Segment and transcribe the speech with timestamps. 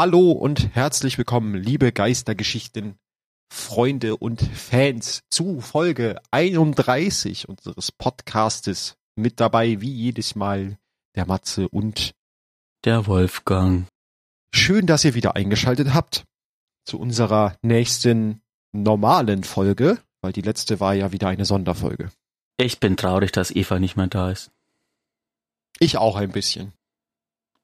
[0.00, 3.00] Hallo und herzlich willkommen, liebe Geistergeschichten,
[3.52, 8.96] Freunde und Fans zu Folge 31 unseres Podcastes.
[9.16, 10.78] Mit dabei wie jedes Mal
[11.16, 12.14] der Matze und
[12.84, 13.88] der Wolfgang.
[14.54, 16.22] Schön, dass ihr wieder eingeschaltet habt
[16.84, 22.12] zu unserer nächsten normalen Folge, weil die letzte war ja wieder eine Sonderfolge.
[22.56, 24.52] Ich bin traurig, dass Eva nicht mehr da ist.
[25.80, 26.72] Ich auch ein bisschen.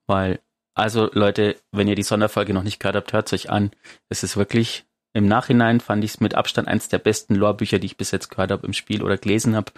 [0.08, 0.40] Weil,
[0.74, 3.70] also Leute, wenn ihr die Sonderfolge noch nicht gehört habt, hört es euch an.
[4.08, 7.86] Es ist wirklich, im Nachhinein fand ich es mit Abstand eines der besten Lorebücher, die
[7.86, 9.72] ich bis jetzt gehört habe im Spiel oder gelesen habe,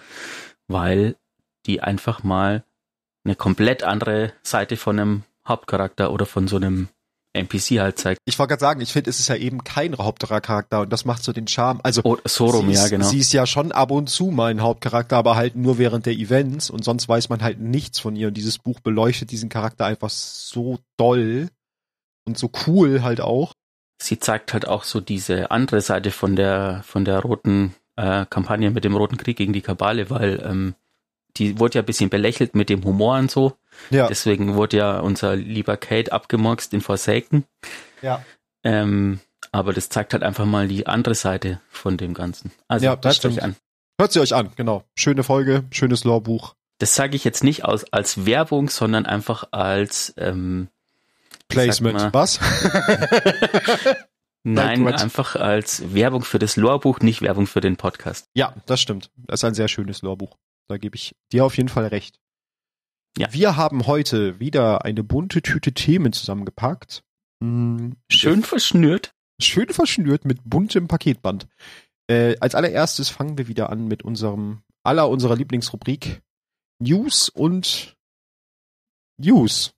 [0.69, 1.17] weil
[1.67, 2.65] die einfach mal
[3.25, 6.89] eine komplett andere Seite von einem Hauptcharakter oder von so einem
[7.37, 8.21] NPC halt zeigt.
[8.25, 11.23] Ich wollte gerade sagen, ich finde, es ist ja eben kein Hauptcharakter und das macht
[11.23, 11.81] so den Charme.
[11.83, 13.07] Also oh, so rum, ja, genau.
[13.07, 16.15] Sie ist ja schon ab und zu mal ein Hauptcharakter, aber halt nur während der
[16.15, 19.87] Events und sonst weiß man halt nichts von ihr und dieses Buch beleuchtet diesen Charakter
[19.87, 21.49] einfach so doll
[22.27, 23.53] und so cool halt auch.
[24.01, 28.71] Sie zeigt halt auch so diese andere Seite von der von der roten äh, Kampagne
[28.71, 30.75] mit dem roten Krieg gegen die Kabale, weil ähm,
[31.39, 33.57] die wurde ja ein bisschen belächelt mit dem Humor und so.
[33.91, 34.09] Ja.
[34.09, 37.45] Deswegen wurde ja unser lieber Kate abgemurkst in Forsaken.
[38.03, 38.25] Ja.
[38.65, 39.21] Ähm,
[39.53, 42.53] aber das zeigt halt einfach mal die andere Seite von dem Ganzen.
[42.69, 43.25] Also ja, das.
[43.25, 43.57] Euch an.
[43.99, 44.85] Hört sie euch an, genau.
[44.95, 46.55] Schöne Folge, schönes Lorbuch.
[46.79, 50.69] Das sage ich jetzt nicht aus, als Werbung, sondern einfach als ähm,
[51.49, 51.99] Placement.
[51.99, 52.39] Mal, Was?
[54.49, 58.29] Nein, einfach als Werbung für das Lorbuch, nicht Werbung für den Podcast.
[58.35, 59.11] Ja, das stimmt.
[59.17, 60.37] Das ist ein sehr schönes Lorbuch.
[60.69, 62.19] Da gebe ich dir auf jeden Fall recht.
[63.17, 63.33] Ja.
[63.33, 67.03] Wir haben heute wieder eine bunte Tüte Themen zusammengepackt.
[67.43, 69.15] Hm, Schön verschnürt.
[69.41, 71.47] Schön verschnürt mit buntem Paketband.
[72.09, 76.23] Äh, als allererstes fangen wir wieder an mit unserem aller unserer Lieblingsrubrik
[76.79, 77.97] News und
[79.19, 79.75] News.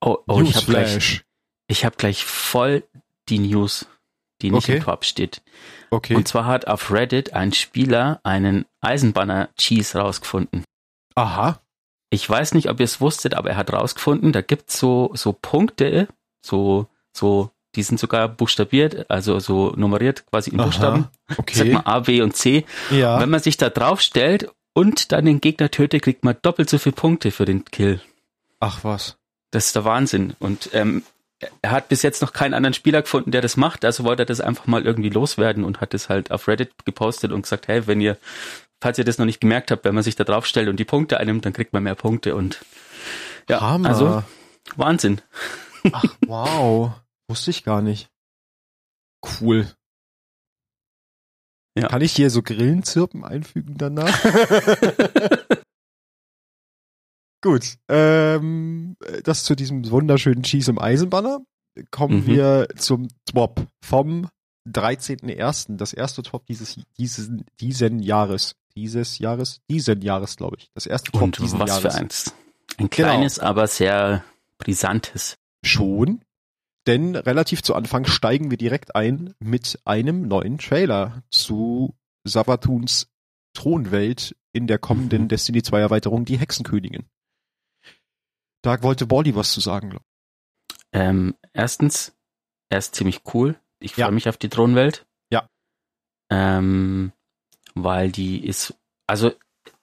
[0.00, 1.24] Oh, oh News ich habe gleich,
[1.68, 2.84] ich hab gleich voll
[3.28, 3.86] die News,
[4.42, 4.76] die nicht okay.
[4.78, 5.42] im Top steht.
[5.90, 6.14] Okay.
[6.14, 10.64] Und zwar hat auf Reddit ein Spieler einen Eisenbanner-Cheese rausgefunden.
[11.14, 11.60] Aha.
[12.10, 15.32] Ich weiß nicht, ob ihr es wusstet, aber er hat rausgefunden, da gibt's so, so
[15.32, 16.08] Punkte,
[16.44, 21.08] so, so, die sind sogar buchstabiert, also so nummeriert quasi in Buchstaben.
[21.36, 21.54] Okay.
[21.54, 22.64] Sagt man A, B und C.
[22.90, 23.14] Ja.
[23.14, 26.68] Und wenn man sich da drauf stellt und dann den Gegner tötet, kriegt man doppelt
[26.68, 28.00] so viele Punkte für den Kill.
[28.58, 29.16] Ach was.
[29.52, 30.34] Das ist der Wahnsinn.
[30.40, 31.04] Und ähm,
[31.62, 34.26] er hat bis jetzt noch keinen anderen Spieler gefunden, der das macht, also wollte er
[34.26, 37.86] das einfach mal irgendwie loswerden und hat es halt auf Reddit gepostet und gesagt, hey,
[37.86, 38.16] wenn ihr,
[38.80, 40.84] falls ihr das noch nicht gemerkt habt, wenn man sich da drauf stellt und die
[40.84, 42.60] Punkte einnimmt, dann kriegt man mehr Punkte und
[43.48, 43.88] ja, Hammer.
[43.88, 44.22] also
[44.76, 45.20] Wahnsinn.
[45.92, 46.92] Ach, wow.
[47.28, 48.10] Wusste ich gar nicht.
[49.40, 49.66] Cool.
[51.78, 51.88] Ja.
[51.88, 54.18] Kann ich hier so Grillenzirpen einfügen danach?
[57.42, 61.40] Gut, ähm, das zu diesem wunderschönen Cheese im Eisenbanner.
[61.90, 62.26] Kommen mhm.
[62.26, 64.28] wir zum Twop vom
[64.68, 65.76] 13.01.
[65.76, 67.30] Das erste Twop dieses, dieses,
[67.60, 68.56] diesen Jahres.
[68.74, 69.60] Dieses Jahres?
[69.70, 70.70] Diesen Jahres, glaube ich.
[70.74, 71.94] Das erste Twop diesen was Jahres.
[71.94, 72.34] Für eins.
[72.76, 73.48] Ein kleines, genau.
[73.48, 74.24] aber sehr
[74.58, 75.36] brisantes.
[75.64, 76.20] Schon.
[76.86, 83.08] Denn relativ zu Anfang steigen wir direkt ein mit einem neuen Trailer zu Savatuns
[83.54, 85.28] Thronwelt in der kommenden mhm.
[85.28, 87.04] Destiny 2 Erweiterung, die Hexenkönigin.
[88.62, 90.04] Da wollte Baldi was zu sagen, glaube
[90.92, 92.12] ähm, Erstens,
[92.68, 93.58] er ist ziemlich cool.
[93.80, 94.10] Ich freue ja.
[94.10, 95.06] mich auf die Thronwelt.
[95.32, 95.48] Ja.
[96.30, 97.12] Ähm,
[97.74, 98.74] weil die ist,
[99.06, 99.32] also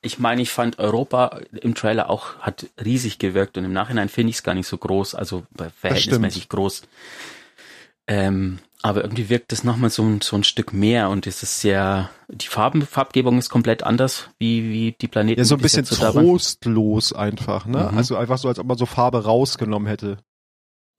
[0.01, 4.29] ich meine, ich fand Europa im Trailer auch, hat riesig gewirkt und im Nachhinein finde
[4.29, 5.45] ich es gar nicht so groß, also
[5.81, 6.83] verhältnismäßig groß.
[8.07, 11.59] Ähm, aber irgendwie wirkt es nochmal so, ein, so ein Stück mehr und es ist
[11.59, 15.39] sehr, die Farben, Farbgebung ist komplett anders, wie, wie die Planeten.
[15.39, 17.89] Ja, so ein bisschen so trostlos einfach, ne?
[17.91, 17.97] Mhm.
[17.97, 20.19] Also einfach so, als ob man so Farbe rausgenommen hätte.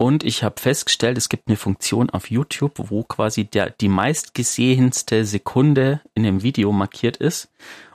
[0.00, 5.24] Und ich habe festgestellt, es gibt eine Funktion auf YouTube, wo quasi der, die meistgesehenste
[5.24, 7.48] Sekunde in dem Video markiert ist.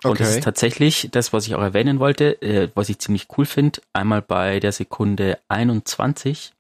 [0.03, 0.23] Und okay.
[0.23, 3.79] das ist tatsächlich das, was ich auch erwähnen wollte, äh, was ich ziemlich cool finde.
[3.93, 6.51] Einmal bei der Sekunde 21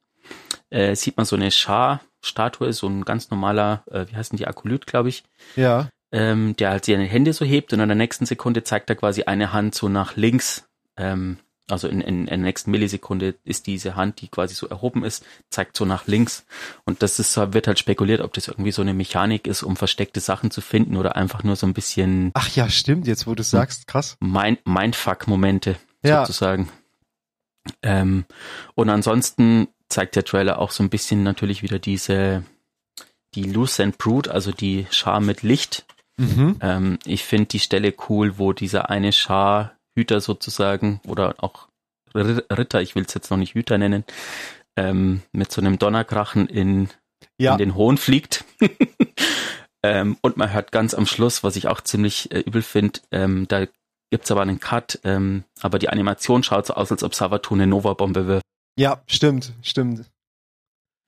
[0.69, 4.37] äh, sieht man so eine Schar, Statue, so ein ganz normaler, äh, wie heißt denn
[4.37, 5.23] die, Akolyt, glaube ich.
[5.55, 5.89] Ja.
[6.11, 9.23] Ähm, der halt seine Hände so hebt und in der nächsten Sekunde zeigt er quasi
[9.23, 10.67] eine Hand so nach links.
[10.95, 11.37] Ähm,
[11.69, 15.25] also in, in, in der nächsten Millisekunde ist diese Hand, die quasi so erhoben ist,
[15.49, 16.45] zeigt so nach links.
[16.85, 20.19] Und das ist, wird halt spekuliert, ob das irgendwie so eine Mechanik ist, um versteckte
[20.19, 22.31] Sachen zu finden oder einfach nur so ein bisschen.
[22.33, 24.17] Ach ja, stimmt, jetzt wo du sagst, krass.
[24.19, 26.25] Mind, Mindfuck-Momente, ja.
[26.25, 26.69] sozusagen.
[27.81, 28.25] Ähm,
[28.75, 32.43] und ansonsten zeigt der Trailer auch so ein bisschen natürlich wieder diese,
[33.35, 35.85] die Lucent Brood, also die Schar mit Licht.
[36.17, 36.57] Mhm.
[36.61, 41.67] Ähm, ich finde die Stelle cool, wo dieser eine Scharhüter sozusagen oder auch
[42.15, 44.03] Ritter, ich will es jetzt noch nicht Hüter nennen,
[44.75, 46.89] ähm, mit so einem Donnerkrachen in,
[47.39, 47.53] ja.
[47.53, 48.45] in den Hohn fliegt.
[49.83, 53.47] ähm, und man hört ganz am Schluss, was ich auch ziemlich äh, übel finde, ähm,
[53.47, 53.65] da
[54.11, 57.67] gibt's aber einen Cut, ähm, aber die Animation schaut so aus, als ob Savatun eine
[57.67, 58.43] Nova-Bombe wirft.
[58.77, 60.11] Ja, stimmt, stimmt.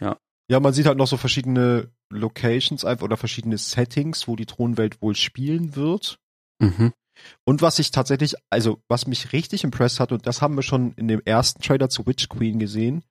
[0.02, 0.20] Ja.
[0.50, 5.02] Ja, man sieht halt noch so verschiedene Locations einfach oder verschiedene Settings, wo die Thronwelt
[5.02, 6.20] wohl spielen wird.
[6.60, 6.94] Mhm.
[7.46, 10.94] Und was ich tatsächlich, also was mich richtig impressed hat, und das haben wir schon
[10.94, 13.04] in dem ersten Trailer zu Witch Queen gesehen,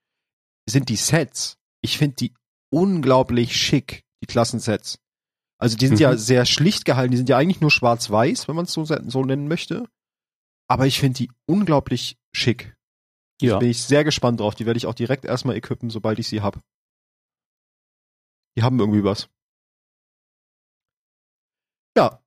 [0.69, 1.57] sind die Sets.
[1.83, 2.35] Ich finde die
[2.71, 4.99] unglaublich schick, die Klassensets.
[5.59, 6.03] Also die sind mhm.
[6.03, 9.25] ja sehr schlicht gehalten, die sind ja eigentlich nur schwarz-weiß, wenn man es so, so
[9.25, 9.89] nennen möchte.
[10.69, 12.74] Aber ich finde die unglaublich schick.
[13.49, 13.59] Ja.
[13.59, 14.55] Bin ich sehr gespannt drauf.
[14.55, 16.61] Die werde ich auch direkt erstmal equippen, sobald ich sie hab.
[18.57, 19.29] Die haben irgendwie was.
[21.97, 22.23] Ja.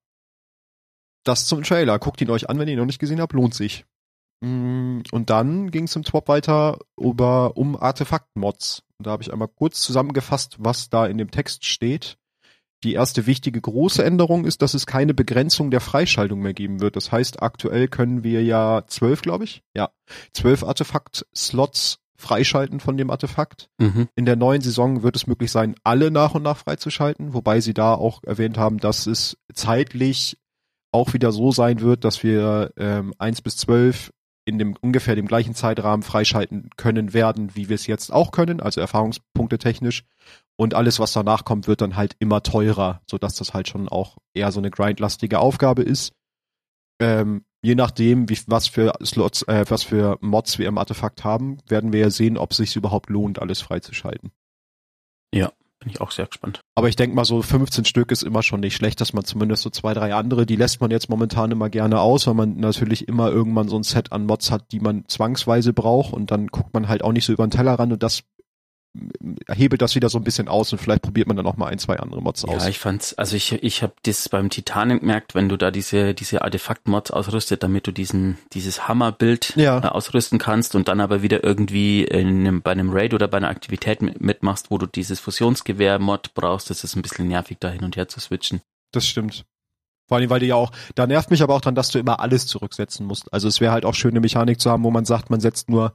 [1.24, 2.00] Das zum Trailer.
[2.00, 3.34] Guckt ihn euch an, wenn ihr ihn noch nicht gesehen habt.
[3.34, 3.86] Lohnt sich.
[4.42, 8.84] Mm, und dann ging es im Twop weiter über, um Artefakt-Mods.
[9.00, 12.18] Da habe ich einmal kurz zusammengefasst, was da in dem Text steht.
[12.84, 16.96] Die erste wichtige große Änderung ist, dass es keine Begrenzung der Freischaltung mehr geben wird.
[16.96, 19.90] Das heißt, aktuell können wir ja zwölf, glaube ich, ja,
[20.34, 23.70] zwölf Artefakt-Slots freischalten von dem Artefakt.
[23.80, 24.10] Mhm.
[24.16, 27.74] In der neuen Saison wird es möglich sein, alle nach und nach freizuschalten, wobei sie
[27.74, 30.38] da auch erwähnt haben, dass es zeitlich
[30.92, 34.12] auch wieder so sein wird, dass wir ähm, eins bis zwölf
[34.46, 38.62] in dem ungefähr dem gleichen Zeitrahmen freischalten können werden, wie wir es jetzt auch können,
[38.62, 40.06] also Erfahrungspunkte technisch.
[40.60, 44.18] Und alles, was danach kommt, wird dann halt immer teurer, sodass das halt schon auch
[44.34, 46.14] eher so eine grindlastige Aufgabe ist.
[47.00, 51.58] Ähm, je nachdem, wie, was für Slots, äh, was für Mods wir im Artefakt haben,
[51.68, 54.32] werden wir ja sehen, ob es sich überhaupt lohnt, alles freizuschalten.
[55.32, 56.62] Ja, bin ich auch sehr gespannt.
[56.74, 59.62] Aber ich denke mal, so 15 Stück ist immer schon nicht schlecht, dass man zumindest
[59.62, 63.08] so zwei, drei andere, die lässt man jetzt momentan immer gerne aus, weil man natürlich
[63.08, 66.74] immer irgendwann so ein Set an Mods hat, die man zwangsweise braucht und dann guckt
[66.74, 68.24] man halt auch nicht so über den Teller ran und das
[69.50, 71.80] hebelt das wieder so ein bisschen aus und vielleicht probiert man dann auch mal ein,
[71.80, 72.64] zwei andere Mods aus.
[72.64, 76.14] Ja, ich fand's, also ich, ich habe das beim Titanic gemerkt, wenn du da diese,
[76.14, 79.80] diese Artefakt-Mods ausrüstet, damit du diesen, dieses Hammerbild ja.
[79.80, 83.38] äh, ausrüsten kannst und dann aber wieder irgendwie in einem, bei einem Raid oder bei
[83.38, 87.84] einer Aktivität mitmachst, wo du dieses Fusionsgewehr-Mod brauchst, das ist ein bisschen nervig, da hin
[87.84, 88.62] und her zu switchen.
[88.92, 89.46] Das stimmt.
[90.08, 92.22] Vor allem, weil die ja auch, da nervt mich aber auch dann, dass du immer
[92.22, 93.32] alles zurücksetzen musst.
[93.34, 95.70] Also es wäre halt auch schön, eine Mechanik zu haben, wo man sagt, man setzt
[95.70, 95.94] nur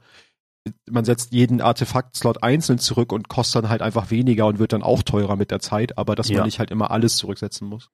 [0.89, 4.83] man setzt jeden Artefakt-Slot einzeln zurück und kostet dann halt einfach weniger und wird dann
[4.83, 6.37] auch teurer mit der Zeit, aber dass ja.
[6.37, 7.89] man nicht halt immer alles zurücksetzen muss.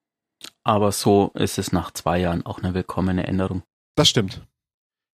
[0.64, 3.64] Aber so ist es nach zwei Jahren auch eine willkommene Änderung.
[3.96, 4.46] Das stimmt.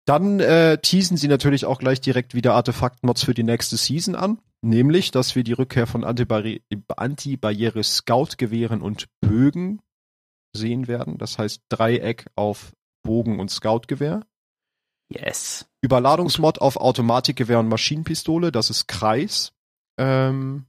[0.05, 4.39] Dann äh, teasen sie natürlich auch gleich direkt wieder Artefakt-Mods für die nächste Season an,
[4.61, 9.81] nämlich, dass wir die Rückkehr von Antibarriere Scout-Gewehren und Bögen
[10.55, 11.17] sehen werden.
[11.17, 12.73] Das heißt Dreieck auf
[13.03, 14.21] Bogen und Scout-Gewehr.
[15.09, 15.67] Yes.
[15.81, 19.53] Überladungsmod auf Automatikgewehr und Maschinenpistole, das ist Kreis.
[19.97, 20.65] Ähm,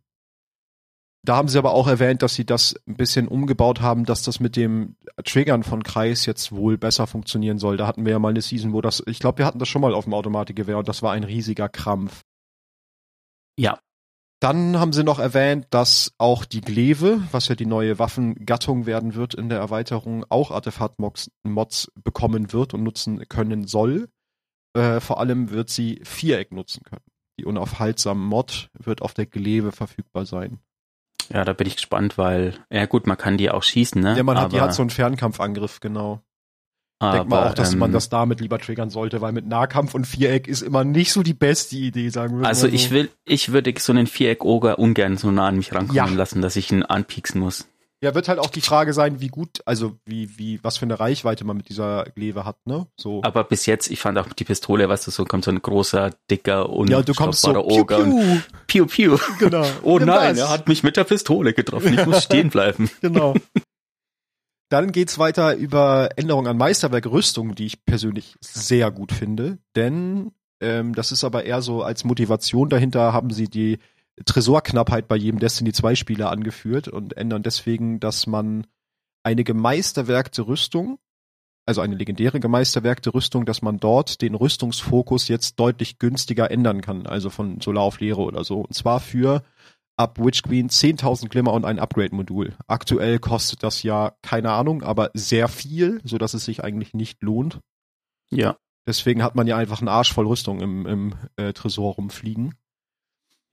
[1.27, 4.39] da haben sie aber auch erwähnt, dass sie das ein bisschen umgebaut haben, dass das
[4.39, 7.77] mit dem Triggern von Kreis jetzt wohl besser funktionieren soll.
[7.77, 9.83] Da hatten wir ja mal eine Season, wo das, ich glaube, wir hatten das schon
[9.83, 12.23] mal auf dem Automatikgewehr und das war ein riesiger Krampf.
[13.59, 13.81] Ja.
[14.39, 19.15] Dann haben sie noch erwähnt, dass auch die Gleve, was ja die neue Waffengattung werden
[19.15, 24.11] wird in der Erweiterung, auch Artefakt-Mods bekommen wird und nutzen können soll.
[24.77, 27.05] Äh, vor allem wird sie Viereck nutzen können.
[27.39, 30.59] Die unaufhaltsame Mod wird auf der Gleve verfügbar sein.
[31.33, 34.17] Ja, da bin ich gespannt, weil, ja gut, man kann die auch schießen, ne?
[34.17, 36.21] Ja, man hat, die hat so einen Fernkampfangriff, genau.
[36.99, 39.95] Aber, Denk mal auch, dass ähm, man das damit lieber triggern sollte, weil mit Nahkampf
[39.95, 42.73] und Viereck ist immer nicht so die beste Idee, sagen wir Also so.
[42.73, 46.07] ich will, ich würde so einen Viereck-Oger ungern so nah an mich rankommen ja.
[46.07, 47.69] lassen, dass ich ihn anpieksen muss.
[48.03, 51.01] Ja, wird halt auch die Frage sein, wie gut, also wie, wie, was für eine
[51.01, 52.87] Reichweite man mit dieser Gleve hat, ne?
[52.99, 53.23] So.
[53.23, 56.11] Aber bis jetzt, ich fand auch die Pistole, weißt du, so kommt so ein großer,
[56.31, 58.21] dicker, und ja, du kommst so, Oger piu, piu.
[58.21, 59.19] und piu piu.
[59.39, 59.65] Genau.
[59.83, 61.95] Oh genau nein, er hat mich mit der Pistole getroffen.
[61.95, 62.91] Ich muss stehen bleiben.
[63.01, 63.35] genau.
[64.69, 70.95] Dann geht's weiter über Änderungen an Meisterwerk-Rüstung, die ich persönlich sehr gut finde, denn ähm,
[70.95, 73.79] das ist aber eher so als Motivation dahinter haben sie die
[74.25, 78.67] Tresorknappheit bei jedem Destiny 2 Spieler angeführt und ändern deswegen, dass man
[79.23, 80.99] eine gemeisterwerkte Rüstung,
[81.67, 87.07] also eine legendäre gemeisterwerkte Rüstung, dass man dort den Rüstungsfokus jetzt deutlich günstiger ändern kann,
[87.07, 88.61] also von Solar auf Leere oder so.
[88.61, 89.43] Und zwar für
[89.97, 92.55] ab Witch Queen 10.000 Glimmer und ein Upgrade-Modul.
[92.67, 97.23] Aktuell kostet das ja, keine Ahnung, aber sehr viel, so dass es sich eigentlich nicht
[97.23, 97.61] lohnt.
[98.31, 98.57] Ja.
[98.87, 102.55] Deswegen hat man ja einfach einen Arsch voll Rüstung im, im äh, Tresor rumfliegen.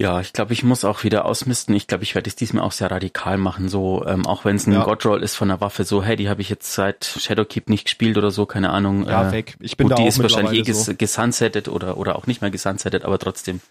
[0.02, 1.76] Ja, ich glaube, ich muss auch wieder ausmisten.
[1.76, 3.70] Ich glaube, ich werde es diesmal auch sehr radikal machen.
[3.70, 4.84] So, ähm, auch wenn es ein ja.
[4.84, 8.18] Godroll ist von der Waffe, so, hey, die habe ich jetzt seit Shadowkeep nicht gespielt
[8.18, 9.06] oder so, keine Ahnung.
[9.08, 9.56] Ja, äh, weg.
[9.60, 12.52] Ich bin gut, da die ist wahrscheinlich eh ges gesunsettet oder, oder auch nicht mehr
[12.52, 13.62] gesunsettet, aber trotzdem.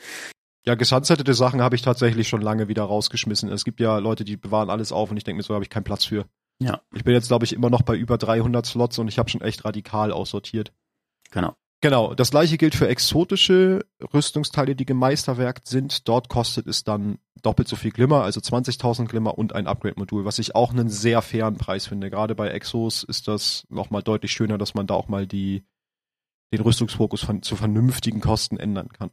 [0.65, 3.51] Ja, gesunsettete Sachen habe ich tatsächlich schon lange wieder rausgeschmissen.
[3.51, 5.71] Es gibt ja Leute, die bewahren alles auf und ich denke mir so, habe ich
[5.71, 6.25] keinen Platz für.
[6.61, 6.81] Ja.
[6.95, 9.41] Ich bin jetzt, glaube ich, immer noch bei über 300 Slots und ich habe schon
[9.41, 10.73] echt radikal aussortiert.
[11.33, 11.57] Genau.
[11.83, 13.85] Genau, das gleiche gilt für exotische
[14.15, 16.07] Rüstungsteile, die gemeisterwerkt sind.
[16.07, 20.39] Dort kostet es dann doppelt so viel Glimmer, also 20.000 Glimmer und ein Upgrade-Modul, was
[20.39, 22.09] ich auch einen sehr fairen Preis finde.
[22.09, 25.65] Gerade bei Exos ist das nochmal deutlich schöner, dass man da auch mal die,
[26.53, 29.11] den Rüstungsfokus von, zu vernünftigen Kosten ändern kann.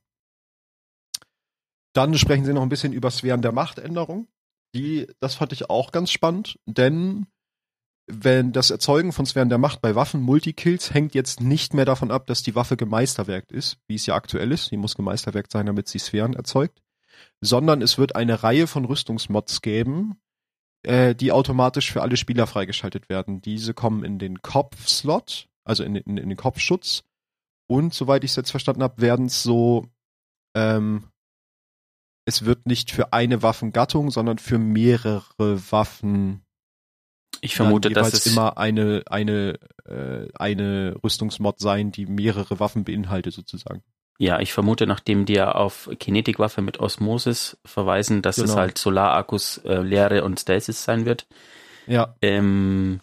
[1.94, 4.28] Dann sprechen sie noch ein bisschen über Sphären der Machtänderung.
[4.76, 7.26] Die, das fand ich auch ganz spannend, denn
[8.12, 12.12] wenn das Erzeugen von Sphären der Macht bei Waffen Multikills hängt jetzt nicht mehr davon
[12.12, 14.72] ab, dass die Waffe gemeisterwerkt ist, wie es ja aktuell ist.
[14.72, 16.82] Die muss gemeisterwerkt sein, damit sie Sphären erzeugt.
[17.40, 20.20] Sondern es wird eine Reihe von Rüstungsmods geben,
[20.84, 23.42] äh, die automatisch für alle Spieler freigeschaltet werden.
[23.42, 27.04] Diese kommen in den Kopfslot, also in, in, in den Kopfschutz.
[27.68, 29.86] Und soweit ich es jetzt verstanden habe, werden es so,
[30.56, 31.10] ähm,
[32.26, 36.42] es wird nicht für eine Waffengattung, sondern für mehrere Waffen
[37.42, 43.34] ich vermute, dass es immer eine eine äh, eine Rüstungsmod sein, die mehrere Waffen beinhaltet
[43.34, 43.84] sozusagen.
[44.18, 48.50] Ja, ich vermute, nachdem die ja auf Kinetikwaffe mit Osmosis verweisen, dass genau.
[48.50, 51.26] es halt Solarakkus, äh, Leere und Stasis sein wird.
[51.88, 52.16] Ja.
[52.22, 53.00] Ähm,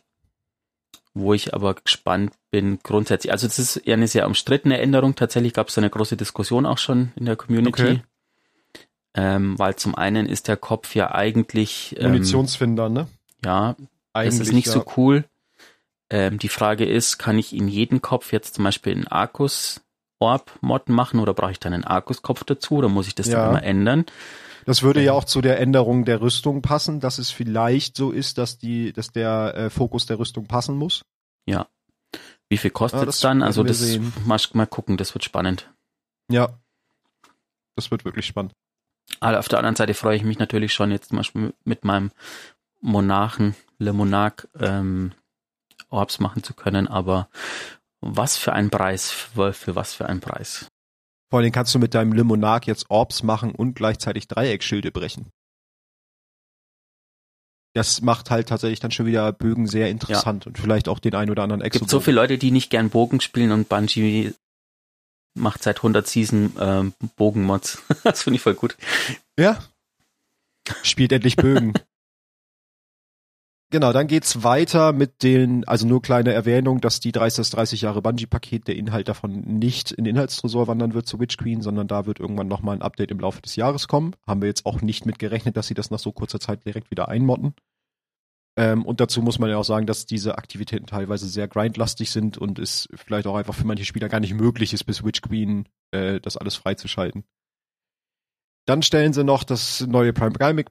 [1.15, 3.33] wo ich aber gespannt bin grundsätzlich.
[3.33, 5.15] Also das ist eher eine sehr umstrittene Änderung.
[5.15, 7.83] Tatsächlich gab es eine große Diskussion auch schon in der Community.
[7.83, 8.03] Okay.
[9.15, 13.09] Ähm, weil zum einen ist der Kopf ja eigentlich ähm, Munitionsfinder, ne?
[13.43, 13.75] Ja,
[14.17, 14.73] eigentlich, das ist nicht ja.
[14.73, 15.25] so cool.
[16.09, 19.81] Ähm, die Frage ist, kann ich in jeden Kopf jetzt zum Beispiel einen Arcus
[20.19, 23.27] Orb Mod machen oder brauche ich dann einen Arcus Kopf dazu oder muss ich das
[23.27, 23.39] ja.
[23.39, 24.07] dann immer ändern?
[24.65, 25.19] Das würde ja ähm.
[25.19, 29.13] auch zu der Änderung der Rüstung passen, dass es vielleicht so ist, dass die, dass
[29.13, 31.05] der äh, Fokus der Rüstung passen muss.
[31.47, 31.69] Ja.
[32.49, 33.43] Wie viel kostet ja, es dann?
[33.43, 34.13] Also das sehen.
[34.25, 35.73] mal, mal gucken, das wird spannend.
[36.31, 36.59] Ja.
[37.75, 38.53] Das wird wirklich spannend.
[39.21, 42.11] Aber auf der anderen Seite freue ich mich natürlich schon jetzt zum Beispiel mit meinem
[42.87, 45.13] Monarchen Le Monarch ähm,
[45.91, 47.29] Orbs machen zu können, aber
[48.01, 50.69] was für ein Preis, für, für was für ein Preis.
[51.29, 55.31] Vor allem kannst du mit deinem Le Monarch jetzt Orbs machen und gleichzeitig Dreieckschilde brechen.
[57.75, 60.49] Das macht halt tatsächlich dann schon wieder Bögen sehr interessant ja.
[60.49, 61.77] und vielleicht auch den ein oder anderen Exo.
[61.77, 64.33] Es gibt so viele Leute, die nicht gern Bogen spielen und Bungie
[65.35, 67.83] macht seit 100 Season ähm, Bogenmods.
[68.05, 68.77] das finde ich voll gut.
[69.39, 69.63] Ja.
[70.83, 71.75] Spielt endlich Bögen.
[73.71, 77.81] Genau, dann geht's weiter mit den, also nur kleine Erwähnung, dass die 30, das 30
[77.81, 81.89] Jahre Bungie-Paket, der Inhalt davon nicht in den Inhaltstresor wandern wird zu Witch Queen, sondern
[81.89, 84.15] da wird irgendwann nochmal ein Update im Laufe des Jahres kommen.
[84.25, 86.93] Haben wir jetzt auch nicht mit gerechnet, dass sie das nach so kurzer Zeit direkt
[86.93, 87.55] wieder einmotten.
[88.57, 92.39] Ähm, und dazu muss man ja auch sagen, dass diese Aktivitäten teilweise sehr grindlastig sind
[92.39, 95.69] und es vielleicht auch einfach für manche Spieler gar nicht möglich ist, bis Witch Queen
[95.91, 97.25] äh, das alles freizuschalten.
[98.65, 100.71] Dann stellen sie noch das neue Prime Gamic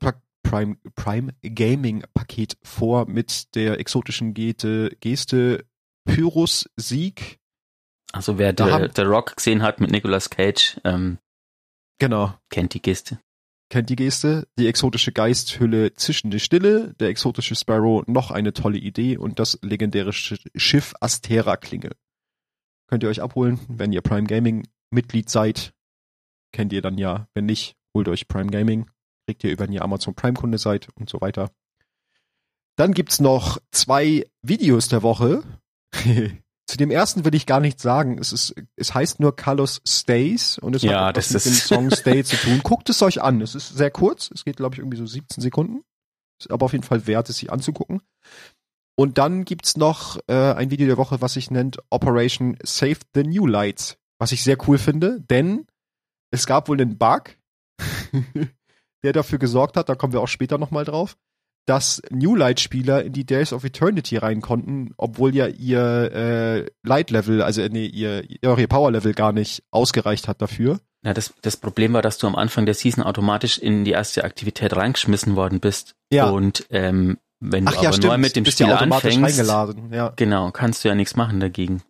[0.55, 5.65] Prime, Prime Gaming Paket vor mit der exotischen Geste, Geste
[6.05, 7.39] Pyrrhus Sieg.
[8.13, 11.17] Also wer The, The Rock gesehen hat mit Nicolas Cage, ähm,
[11.99, 12.35] genau.
[12.49, 13.19] kennt die Geste.
[13.69, 14.47] Kennt die Geste.
[14.57, 20.13] Die exotische Geisthülle zischende Stille, der exotische Sparrow noch eine tolle Idee und das legendäre
[20.13, 21.89] Schiff Astera Klinge.
[22.87, 25.73] Könnt ihr euch abholen, wenn ihr Prime Gaming Mitglied seid.
[26.53, 27.27] Kennt ihr dann ja.
[27.33, 28.89] Wenn nicht, holt euch Prime Gaming
[29.25, 31.51] kriegt ihr über, wenn ihr Amazon Prime Kunde seid und so weiter.
[32.77, 35.43] Dann gibt's noch zwei Videos der Woche.
[36.67, 38.17] Zu dem ersten will ich gar nichts sagen.
[38.17, 41.91] Es ist, es heißt nur Carlos Stays und es ja, hat was mit dem Song
[41.95, 42.61] Stay zu tun.
[42.63, 43.39] Guckt es euch an.
[43.41, 44.31] Es ist sehr kurz.
[44.33, 45.83] Es geht, glaube ich, irgendwie so 17 Sekunden.
[46.39, 48.01] Ist aber auf jeden Fall wert, es sich anzugucken.
[48.97, 53.23] Und dann gibt's noch äh, ein Video der Woche, was sich nennt Operation Save the
[53.23, 53.97] New Lights.
[54.17, 55.67] Was ich sehr cool finde, denn
[56.31, 57.37] es gab wohl einen Bug.
[59.03, 61.15] der dafür gesorgt hat, da kommen wir auch später nochmal drauf,
[61.65, 67.41] dass New Light-Spieler in die Days of Eternity rein konnten, obwohl ja ihr äh, Light-Level,
[67.41, 70.79] also äh, nee, ihr, ihr Power-Level gar nicht ausgereicht hat dafür.
[71.03, 74.23] Ja, das, das Problem war, dass du am Anfang der Season automatisch in die erste
[74.23, 75.95] Aktivität reingeschmissen worden bist.
[76.11, 76.29] Ja.
[76.29, 78.13] Und ähm, wenn du Ach, ja, aber stimmt.
[78.13, 79.93] neu mit dem bist Spiel ja automatisch anfängst, reingeladen.
[79.93, 80.13] Ja.
[80.15, 81.81] genau, kannst du ja nichts machen dagegen.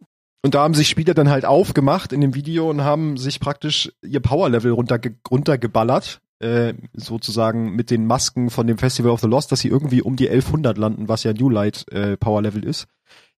[0.41, 3.91] Und da haben sich Spieler dann halt aufgemacht in dem Video und haben sich praktisch
[4.03, 9.51] ihr Power-Level runterge runtergeballert äh, sozusagen mit den Masken von dem Festival of the Lost,
[9.51, 12.87] dass sie irgendwie um die 1100 landen, was ja New Light äh, Power Level ist,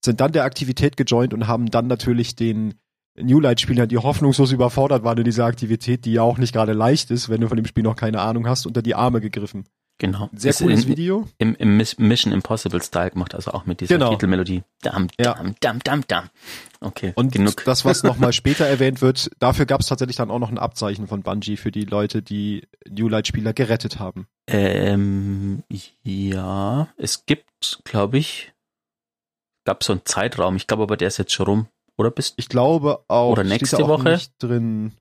[0.03, 2.75] sind dann der Aktivität gejoint und haben dann natürlich den
[3.19, 6.73] New Light Spielern, die hoffnungslos überfordert waren in dieser Aktivität, die ja auch nicht gerade
[6.73, 9.65] leicht ist, wenn du von dem Spiel noch keine Ahnung hast, unter die Arme gegriffen.
[9.99, 10.29] Genau.
[10.33, 11.27] Sehr Ist cooles in, Video.
[11.39, 14.11] Im, Im Mission Impossible Style gemacht, also auch mit dieser Genau.
[14.11, 14.63] Titelmelodie.
[14.83, 15.33] Dam, Ja.
[15.33, 16.29] dam, dam, dam, dam.
[16.81, 17.63] Okay, Und genug.
[17.65, 21.07] das, was nochmal später erwähnt wird, dafür gab es tatsächlich dann auch noch ein Abzeichen
[21.07, 24.27] von Bungie für die Leute, die New Light-Spieler gerettet haben.
[24.47, 25.63] Ähm,
[26.03, 28.53] ja, es gibt, glaube ich,
[29.65, 30.55] gab so einen Zeitraum.
[30.57, 31.67] Ich glaube aber, der ist jetzt schon rum.
[31.97, 33.31] Oder bist Ich glaube auch.
[33.31, 34.11] Oder nächste auch Woche?
[34.11, 34.93] Nicht drin.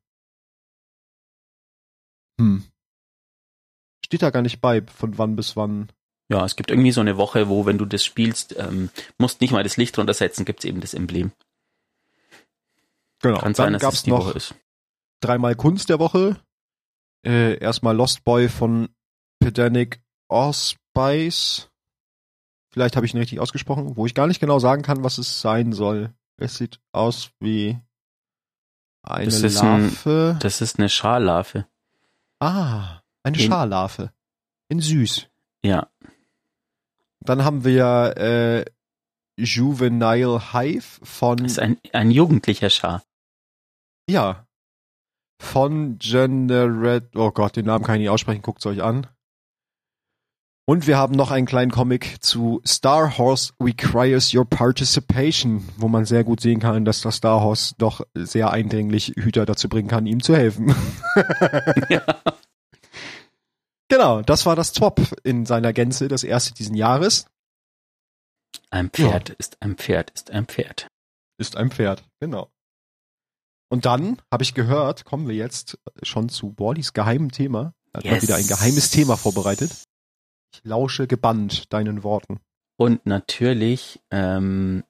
[2.40, 2.64] Hm.
[4.06, 5.88] Steht da gar nicht bei, von wann bis wann.
[6.28, 9.50] Ja, es gibt irgendwie so eine Woche, wo, wenn du das spielst, ähm, musst nicht
[9.50, 11.32] mal das Licht runtersetzen, gibt's eben das Emblem.
[13.20, 13.38] Genau.
[13.38, 14.54] Kann dann dass es noch Woche ist.
[15.20, 16.40] dreimal Kunst der Woche.
[17.24, 18.88] Äh, erstmal Lost Boy von
[19.40, 21.68] Pedanic Allspice.
[22.70, 25.40] Vielleicht habe ich ihn richtig ausgesprochen, wo ich gar nicht genau sagen kann, was es
[25.40, 26.12] sein soll.
[26.36, 27.80] Es sieht aus wie
[29.02, 30.36] eine Das ist ein- Larve.
[30.40, 31.66] Das ist eine Schallarve.
[32.38, 34.12] ah, eine In- Scharlarve.
[34.68, 35.28] In süß.
[35.64, 35.88] Ja,
[37.20, 38.64] Dann haben wir äh,
[39.36, 43.02] Juvenile Hive von das ist ein, ein jugendlicher Schar.
[44.08, 44.42] ja
[45.38, 47.10] von Generate.
[47.14, 48.40] Oh Gott, den Namen kann ich nicht aussprechen.
[48.40, 49.06] Guckt's euch an.
[50.64, 56.06] Und wir haben noch einen kleinen Comic zu Star Horse Requires Your Participation, wo man
[56.06, 60.06] sehr gut sehen kann, dass das Star Horse doch sehr eindringlich Hüter dazu bringen kann,
[60.06, 60.74] ihm zu helfen.
[61.90, 62.02] ja.
[63.88, 67.26] Genau, das war das Top in seiner Gänze, das erste diesen Jahres.
[68.70, 70.88] Ein Pferd ist ein Pferd ist ein Pferd.
[71.38, 72.50] Ist ein Pferd, genau.
[73.68, 77.74] Und dann habe ich gehört, kommen wir jetzt schon zu Wallys geheimem Thema.
[77.92, 78.22] Er hat mal Yes.
[78.22, 79.72] wieder ein geheimes Thema vorbereitet.
[80.54, 82.40] Ich lausche gebannt deinen Worten.
[82.78, 84.84] Und natürlich ähm,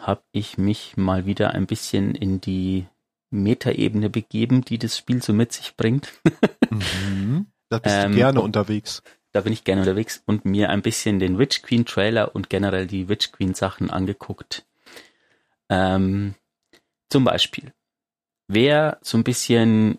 [0.00, 2.86] habe ich mich mal wieder ein bisschen in die
[3.30, 6.12] Metaebene begeben, die das Spiel so mit sich bringt.
[6.70, 7.46] Mhm.
[7.70, 9.02] Da bist Ähm, du gerne unterwegs.
[9.32, 12.86] da bin ich gerne unterwegs und mir ein bisschen den Witch Queen Trailer und generell
[12.86, 14.64] die Witch Queen Sachen angeguckt.
[15.68, 16.34] Ähm,
[17.10, 17.72] zum Beispiel,
[18.48, 19.98] wer so ein bisschen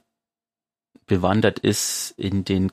[1.05, 2.71] bewandert ist in den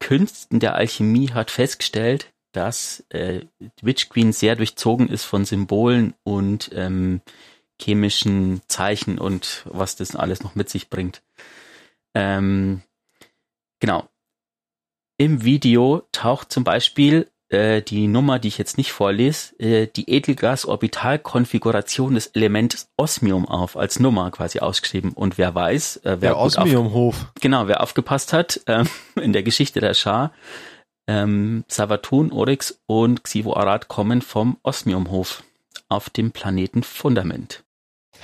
[0.00, 3.42] Künsten der Alchemie, hat festgestellt, dass äh,
[3.80, 7.20] Witch Queen sehr durchzogen ist von Symbolen und ähm,
[7.80, 11.22] chemischen Zeichen und was das alles noch mit sich bringt.
[12.14, 12.82] Ähm,
[13.80, 14.08] genau.
[15.22, 20.10] Im Video taucht zum Beispiel äh, die Nummer, die ich jetzt nicht vorlese, äh, die
[20.10, 25.12] Edelgas-Orbitalkonfiguration des Elements Osmium auf, als Nummer quasi ausgeschrieben.
[25.12, 27.30] Und wer weiß, äh, wer Der Osmiumhof.
[27.40, 30.32] genau, wer aufgepasst hat ähm, in der Geschichte der Schar,
[31.06, 35.44] ähm, Savatun, Oryx und Xivo Arad kommen vom Osmiumhof
[35.88, 37.62] auf dem Planeten Fundament.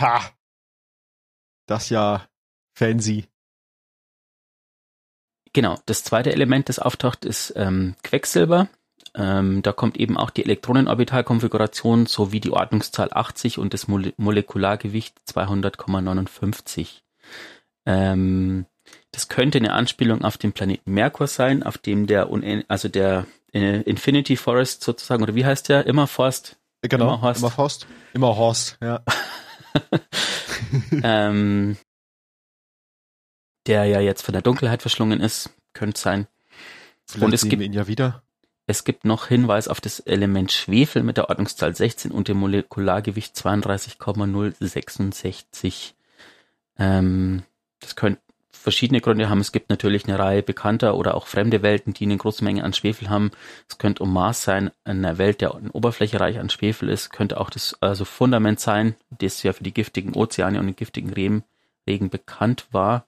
[0.00, 0.20] Ha!
[1.66, 2.26] Das ja
[2.74, 3.28] fancy.
[5.52, 8.68] Genau, das zweite Element, das auftaucht, ist ähm, Quecksilber.
[9.14, 15.16] Ähm, da kommt eben auch die Elektronenorbitalkonfiguration sowie die Ordnungszahl 80 und das Mole Molekulargewicht
[15.28, 17.00] 200,59.
[17.86, 18.66] Ähm,
[19.10, 23.26] das könnte eine Anspielung auf den Planeten Merkur sein, auf dem der, Unen also der
[23.52, 25.86] äh, Infinity Forest sozusagen, oder wie heißt der?
[25.86, 26.56] Immerforst?
[26.82, 27.40] Genau, Immer Horst.
[27.40, 27.86] Immer Horst.
[28.12, 29.02] Immer Horst, ja.
[31.02, 31.76] ähm,
[33.68, 36.26] der ja jetzt von der Dunkelheit verschlungen ist, könnte sein.
[37.06, 38.22] Vielleicht Und es sehen gibt- wir ihn ja wieder.
[38.66, 43.34] Es gibt noch Hinweis auf das Element Schwefel mit der Ordnungszahl 16 und dem Molekulargewicht
[43.34, 45.94] 32,066.
[46.78, 47.44] Ähm,
[47.80, 49.40] das könnte verschiedene Gründe haben.
[49.40, 52.74] Es gibt natürlich eine Reihe bekannter oder auch fremde Welten, die eine große Menge an
[52.74, 53.30] Schwefel haben.
[53.68, 57.08] Es könnte um Mars sein, eine Welt, der in Oberfläche reich an Schwefel ist.
[57.10, 61.10] Könnte auch das also Fundament sein, das ja für die giftigen Ozeane und den giftigen
[61.12, 61.42] Regen,
[61.86, 63.06] Regen bekannt war.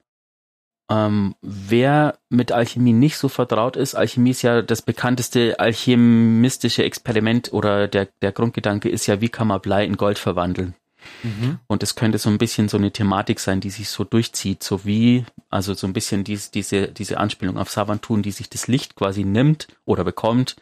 [0.91, 7.53] Ähm, wer mit Alchemie nicht so vertraut ist, Alchemie ist ja das bekannteste alchemistische Experiment
[7.53, 10.75] oder der, der Grundgedanke ist ja, wie kann man Blei in Gold verwandeln?
[11.23, 11.59] Mhm.
[11.67, 14.83] Und es könnte so ein bisschen so eine Thematik sein, die sich so durchzieht, so
[14.83, 18.95] wie, also so ein bisschen dies, diese, diese Anspielung auf Savantun, die sich das Licht
[18.95, 20.57] quasi nimmt oder bekommt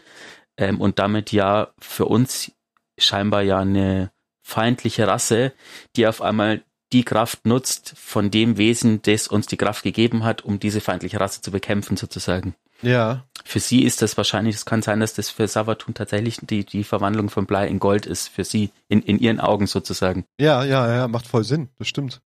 [0.58, 2.52] ähm, und damit ja für uns
[3.00, 4.12] scheinbar ja eine
[4.44, 5.54] feindliche Rasse,
[5.96, 10.44] die auf einmal die Kraft nutzt von dem Wesen, das uns die Kraft gegeben hat,
[10.44, 12.56] um diese feindliche Rasse zu bekämpfen sozusagen.
[12.82, 13.26] Ja.
[13.46, 16.84] Für sie ist das wahrscheinlich, es kann sein, dass das für Savatun tatsächlich die, die
[16.84, 20.26] Verwandlung von Blei in Gold ist, für sie, in, in ihren Augen sozusagen.
[20.40, 21.70] Ja, ja, ja, macht voll Sinn.
[21.78, 22.22] Das stimmt.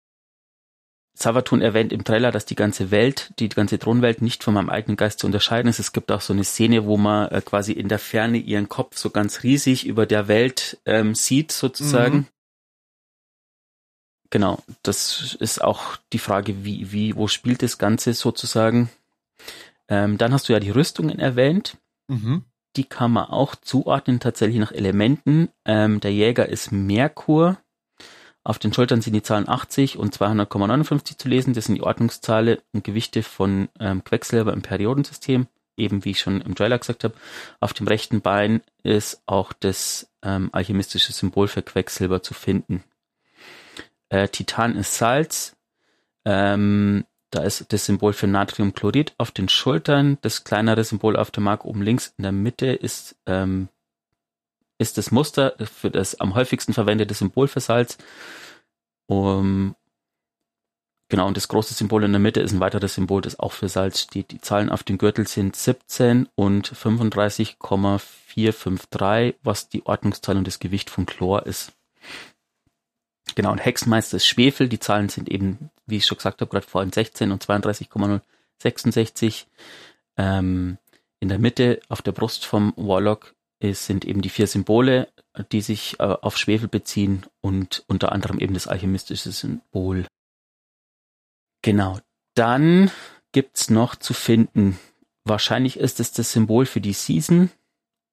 [1.15, 4.97] Savatun erwähnt im Trailer, dass die ganze Welt, die ganze Thronwelt nicht von meinem eigenen
[4.97, 5.79] Geist zu unterscheiden ist.
[5.79, 8.97] Es gibt auch so eine Szene, wo man äh, quasi in der Ferne ihren Kopf
[8.97, 12.15] so ganz riesig über der Welt ähm, sieht, sozusagen.
[12.15, 12.27] Mhm.
[14.33, 18.89] Genau, das ist auch die Frage, wie, wie, wo spielt das Ganze sozusagen?
[19.87, 21.77] Ähm, dann hast du ja die Rüstungen erwähnt.
[22.07, 22.43] Mhm.
[22.75, 25.49] Die kann man auch zuordnen, tatsächlich nach Elementen.
[25.65, 27.59] Ähm, der Jäger ist Merkur.
[28.43, 31.53] Auf den Schultern sind die Zahlen 80 und 200,59 zu lesen.
[31.53, 35.45] Das sind die Ordnungszahlen und Gewichte von ähm, Quecksilber im Periodensystem.
[35.77, 37.13] Eben wie ich schon im Trailer gesagt habe.
[37.59, 42.83] Auf dem rechten Bein ist auch das ähm, alchemistische Symbol für Quecksilber zu finden.
[44.13, 45.55] Äh, Titan ist Salz.
[46.23, 50.19] Ähm, da ist das Symbol für Natriumchlorid auf den Schultern.
[50.21, 53.69] Das kleinere Symbol auf der Mark oben links in der Mitte ist, ähm,
[54.77, 57.97] ist das Muster für das am häufigsten verwendete Symbol für Salz.
[59.07, 59.75] Um,
[61.09, 63.67] genau, und das große Symbol in der Mitte ist ein weiteres Symbol, das auch für
[63.67, 64.29] Salz steht.
[64.29, 70.91] Die Zahlen auf dem Gürtel sind 17 und 35,453, was die Ordnungszahl und das Gewicht
[70.91, 71.73] von Chlor ist.
[73.35, 74.69] Genau, und Hexenmeister ist Schwefel.
[74.69, 79.47] Die Zahlen sind eben, wie ich schon gesagt habe, gerade vorhin 16 und 32,066.
[80.17, 80.77] Ähm,
[81.19, 85.07] in der Mitte auf der Brust vom Warlock ist, sind eben die vier Symbole,
[85.51, 90.05] die sich äh, auf Schwefel beziehen und unter anderem eben das alchemistische Symbol.
[91.61, 91.99] Genau.
[92.35, 92.91] Dann
[93.31, 94.79] gibt's noch zu finden,
[95.23, 97.51] wahrscheinlich ist es das Symbol für die Season,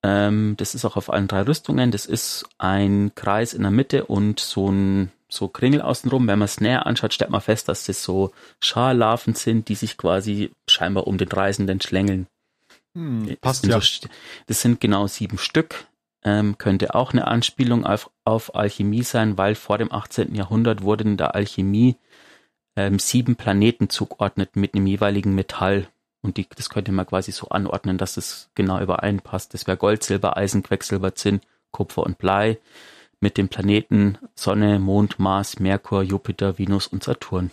[0.02, 1.90] ähm, das ist auch auf allen drei Rüstungen.
[1.90, 6.26] Das ist ein Kreis in der Mitte und so ein so Kringel außenrum.
[6.26, 9.96] Wenn man es näher anschaut, stellt man fest, dass das so Scharlarven sind, die sich
[9.96, 12.26] quasi scheinbar um den Reisenden schlängeln.
[12.94, 13.80] Hm, passt ja.
[13.80, 14.08] So,
[14.46, 15.86] das sind genau sieben Stück.
[16.22, 20.34] Ähm, könnte auch eine Anspielung auf, auf Alchemie sein, weil vor dem 18.
[20.34, 21.96] Jahrhundert wurden in der Alchemie
[22.76, 25.88] ähm, sieben Planeten zugeordnet mit einem jeweiligen Metall.
[26.22, 29.54] Und die, das könnte man quasi so anordnen, dass es genau übereinpasst.
[29.54, 32.58] Das wäre Gold, Silber, Eisen, Quecksilber, Zinn, Kupfer und Blei
[33.20, 37.50] mit den Planeten Sonne, Mond, Mars, Merkur, Jupiter, Venus und Saturn.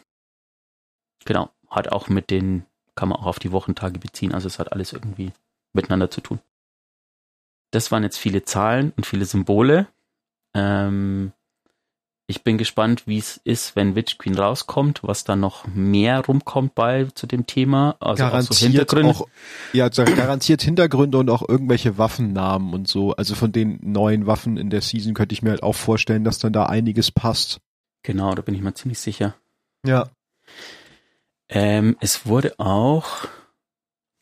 [1.25, 4.71] Genau, hat auch mit den, kann man auch auf die Wochentage beziehen, also es hat
[4.71, 5.33] alles irgendwie
[5.73, 6.39] miteinander zu tun.
[7.71, 9.87] Das waren jetzt viele Zahlen und viele Symbole.
[10.53, 11.33] Ähm,
[12.29, 16.75] ich bin gespannt, wie es ist, wenn Witch Queen rauskommt, was da noch mehr rumkommt
[16.75, 17.95] bei zu dem Thema.
[18.01, 19.09] Also garantiert auch so Hintergründe.
[19.11, 19.27] Auch,
[19.71, 23.13] ja, garantiert Hintergründe und auch irgendwelche Waffennamen und so.
[23.13, 26.37] Also von den neuen Waffen in der Season könnte ich mir halt auch vorstellen, dass
[26.37, 27.59] dann da einiges passt.
[28.03, 29.35] Genau, da bin ich mir ziemlich sicher.
[29.85, 30.09] Ja.
[31.47, 33.29] Ähm, es wurde auch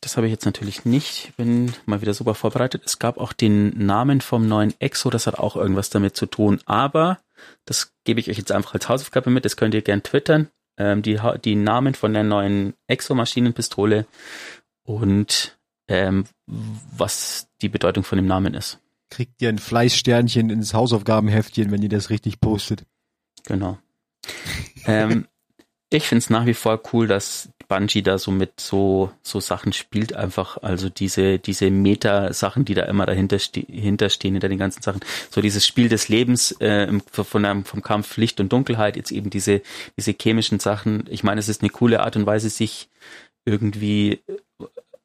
[0.00, 1.32] das habe ich jetzt natürlich nicht.
[1.36, 2.82] Bin mal wieder super vorbereitet.
[2.84, 6.60] Es gab auch den Namen vom neuen Exo, das hat auch irgendwas damit zu tun.
[6.66, 7.18] Aber
[7.64, 9.44] das gebe ich euch jetzt einfach als Hausaufgabe mit.
[9.44, 10.48] Das könnt ihr gern twittern.
[10.78, 14.06] Ähm, die, die Namen von der neuen Exo-Maschinenpistole
[14.82, 18.78] und ähm, was die Bedeutung von dem Namen ist.
[19.10, 22.84] Kriegt ihr ein Fleißsternchen ins Hausaufgabenheftchen, wenn ihr das richtig postet.
[23.44, 23.78] Genau.
[24.86, 25.26] ähm,
[25.90, 29.72] ich finde es nach wie vor cool, dass Bungie da so mit so, so Sachen
[29.72, 30.58] spielt einfach.
[30.62, 35.00] Also diese, diese Meta-Sachen, die da immer dahinter ste hinterstehen, hinter den ganzen Sachen.
[35.30, 39.30] So dieses Spiel des Lebens äh, von einem, vom Kampf Licht und Dunkelheit, jetzt eben
[39.30, 39.62] diese,
[39.96, 41.04] diese chemischen Sachen.
[41.08, 42.88] Ich meine, es ist eine coole Art und Weise, sich
[43.44, 44.20] irgendwie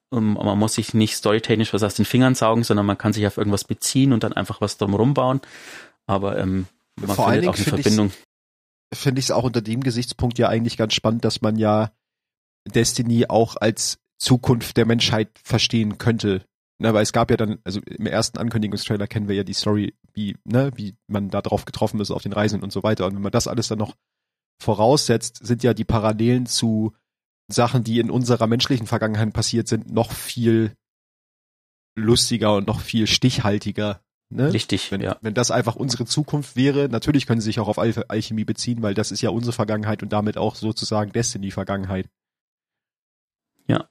[0.09, 3.25] um, man muss sich nicht storytechnisch was aus den Fingern saugen, sondern man kann sich
[3.27, 5.41] auf irgendwas beziehen und dann einfach was drumherum bauen.
[6.05, 6.67] Aber ähm,
[6.99, 8.11] man Vor findet auch eine Verbindung.
[8.93, 11.91] Finde ich es auch unter dem Gesichtspunkt ja eigentlich ganz spannend, dass man ja
[12.67, 16.45] Destiny auch als Zukunft der Menschheit verstehen könnte.
[16.81, 19.93] Ne, weil es gab ja dann, also im ersten Ankündigungstrailer kennen wir ja die Story,
[20.13, 23.05] wie, ne, wie man da drauf getroffen ist auf den Reisen und so weiter.
[23.05, 23.95] Und wenn man das alles dann noch
[24.59, 26.95] voraussetzt, sind ja die Parallelen zu
[27.47, 30.75] Sachen, die in unserer menschlichen Vergangenheit passiert sind, noch viel
[31.95, 34.01] lustiger und noch viel stichhaltiger.
[34.31, 34.53] Ne?
[34.53, 35.17] Richtig, wenn, ja.
[35.21, 38.81] Wenn das einfach unsere Zukunft wäre, natürlich können sie sich auch auf Al Alchemie beziehen,
[38.81, 42.07] weil das ist ja unsere Vergangenheit und damit auch sozusagen Destiny-Vergangenheit.
[43.67, 43.89] Ja.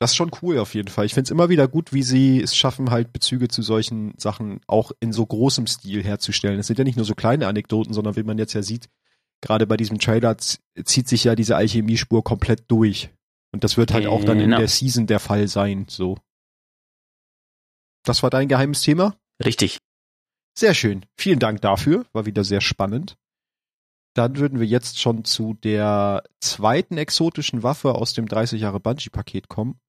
[0.00, 1.06] Das ist schon cool auf jeden Fall.
[1.06, 4.60] Ich finde es immer wieder gut, wie sie es schaffen, halt Bezüge zu solchen Sachen
[4.66, 6.58] auch in so großem Stil herzustellen.
[6.58, 8.88] Es sind ja nicht nur so kleine Anekdoten, sondern wie man jetzt ja sieht,
[9.40, 13.10] gerade bei diesem Trailer zieht sich ja diese Alchemiespur komplett durch.
[13.52, 14.58] Und das wird halt auch dann in genau.
[14.58, 16.16] der Season der Fall sein, so.
[18.04, 19.16] Das war dein geheimes Thema?
[19.44, 19.78] Richtig.
[20.56, 21.06] Sehr schön.
[21.16, 22.06] Vielen Dank dafür.
[22.12, 23.16] War wieder sehr spannend.
[24.14, 29.48] Dann würden wir jetzt schon zu der zweiten exotischen Waffe aus dem 30 Jahre Bungee-Paket
[29.48, 29.80] kommen.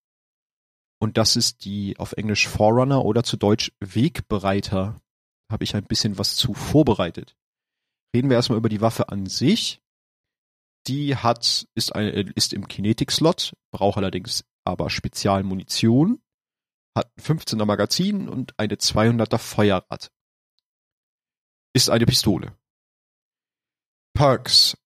[0.99, 5.01] Und das ist die auf Englisch Forerunner oder zu Deutsch Wegbereiter.
[5.51, 7.35] Habe ich ein bisschen was zu vorbereitet.
[8.15, 9.81] Reden wir erstmal über die Waffe an sich.
[10.87, 16.21] Die hat, ist, eine, ist im Kinetic-Slot, braucht allerdings aber Spezialmunition,
[16.95, 20.11] hat ein 15er Magazin und eine 200er Feuerrad.
[21.73, 22.55] Ist eine Pistole.
[24.13, 24.77] Perks.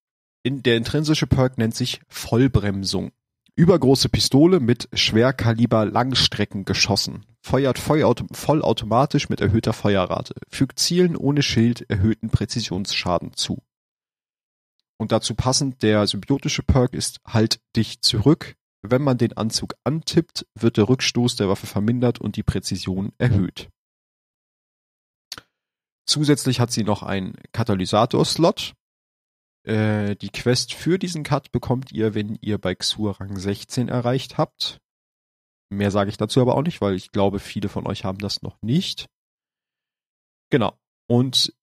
[0.43, 3.11] In, der intrinsische Perk nennt sich Vollbremsung.
[3.55, 7.25] Übergroße Pistole mit Schwerkaliber Langstreckengeschossen.
[7.41, 10.35] Feuert vollautomatisch mit erhöhter Feuerrate.
[10.49, 13.63] Fügt Zielen ohne Schild erhöhten Präzisionsschaden zu.
[14.97, 18.55] Und dazu passend, der symbiotische Perk ist Halt dich zurück.
[18.89, 23.69] Wenn man den Anzug antippt, wird der Rückstoß der Waffe vermindert und die Präzision erhöht.
[26.05, 28.73] Zusätzlich hat sie noch einen Katalysator-Slot.
[29.63, 34.37] Äh, die Quest für diesen Cut bekommt ihr, wenn ihr bei Xur Rang 16 erreicht
[34.37, 34.79] habt.
[35.69, 38.41] Mehr sage ich dazu aber auch nicht, weil ich glaube, viele von euch haben das
[38.41, 39.07] noch nicht.
[40.49, 40.79] Genau.
[41.07, 41.53] Und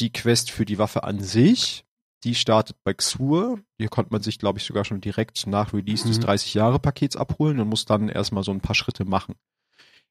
[0.00, 1.83] die Quest für die Waffe an sich,
[2.24, 3.60] die startet bei Xur.
[3.78, 6.08] Hier konnte man sich, glaube ich, sogar schon direkt nach Release mhm.
[6.08, 9.34] des 30-Jahre-Pakets abholen und muss dann erstmal so ein paar Schritte machen.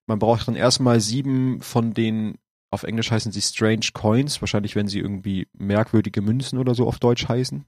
[0.06, 2.38] Man braucht dann erstmal sieben von den
[2.73, 6.97] auf Englisch heißen sie Strange Coins, wahrscheinlich wenn sie irgendwie merkwürdige Münzen oder so auf
[6.97, 7.65] Deutsch heißen.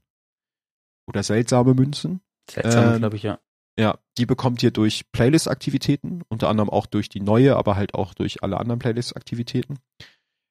[1.06, 2.22] Oder seltsame Münzen.
[2.50, 3.38] Seltsame, ähm, glaube ich, ja.
[3.78, 8.14] Ja, die bekommt ihr durch Playlist-Aktivitäten, unter anderem auch durch die neue, aber halt auch
[8.14, 9.78] durch alle anderen Playlist-Aktivitäten.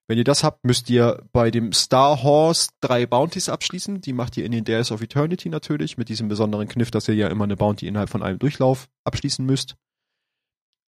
[0.08, 4.02] Wenn ihr das habt, müsst ihr bei dem Star Horse drei Bounties abschließen.
[4.02, 7.16] Die macht ihr in den Days of Eternity natürlich, mit diesem besonderen Kniff, dass ihr
[7.16, 9.76] ja immer eine Bounty innerhalb von einem Durchlauf abschließen müsst.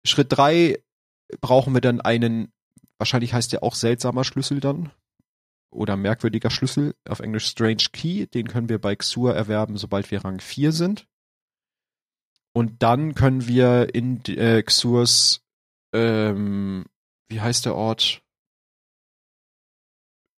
[0.05, 0.77] Schritt drei
[1.41, 2.53] brauchen wir dann einen
[2.97, 4.91] Wahrscheinlich heißt der auch seltsamer Schlüssel dann.
[5.69, 8.25] Oder merkwürdiger Schlüssel, auf Englisch Strange Key.
[8.27, 11.07] Den können wir bei Xur erwerben, sobald wir Rang 4 sind.
[12.53, 15.41] Und dann können wir in äh, Xurs,
[15.93, 16.85] ähm,
[17.29, 18.23] wie heißt der Ort?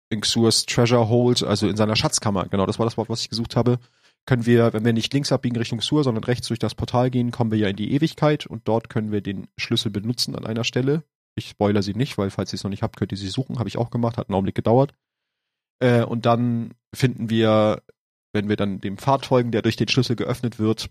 [0.09, 3.29] In Xurs Treasure Hold, also in seiner Schatzkammer, genau, das war das Wort, was ich
[3.29, 3.79] gesucht habe,
[4.25, 7.31] können wir, wenn wir nicht links abbiegen Richtung Xur, sondern rechts durch das Portal gehen,
[7.31, 10.63] kommen wir ja in die Ewigkeit und dort können wir den Schlüssel benutzen an einer
[10.63, 11.03] Stelle.
[11.35, 13.59] Ich spoiler sie nicht, weil falls ihr es noch nicht habt, könnt ihr sie suchen.
[13.59, 14.93] Habe ich auch gemacht, hat einen Augenblick gedauert.
[15.79, 17.81] Äh, und dann finden wir,
[18.33, 20.89] wenn wir dann dem Pfad folgen, der durch den Schlüssel geöffnet wird,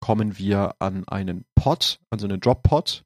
[0.00, 3.04] kommen wir an einen Pod, also einen Drop-Pod,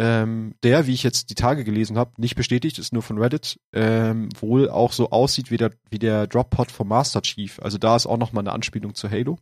[0.00, 3.60] ähm, der, wie ich jetzt die Tage gelesen habe, nicht bestätigt, ist nur von Reddit,
[3.74, 7.60] ähm, wohl auch so aussieht wie der, wie der Drop-Pod vom Master Chief.
[7.60, 9.38] Also da ist auch nochmal eine Anspielung zu Halo.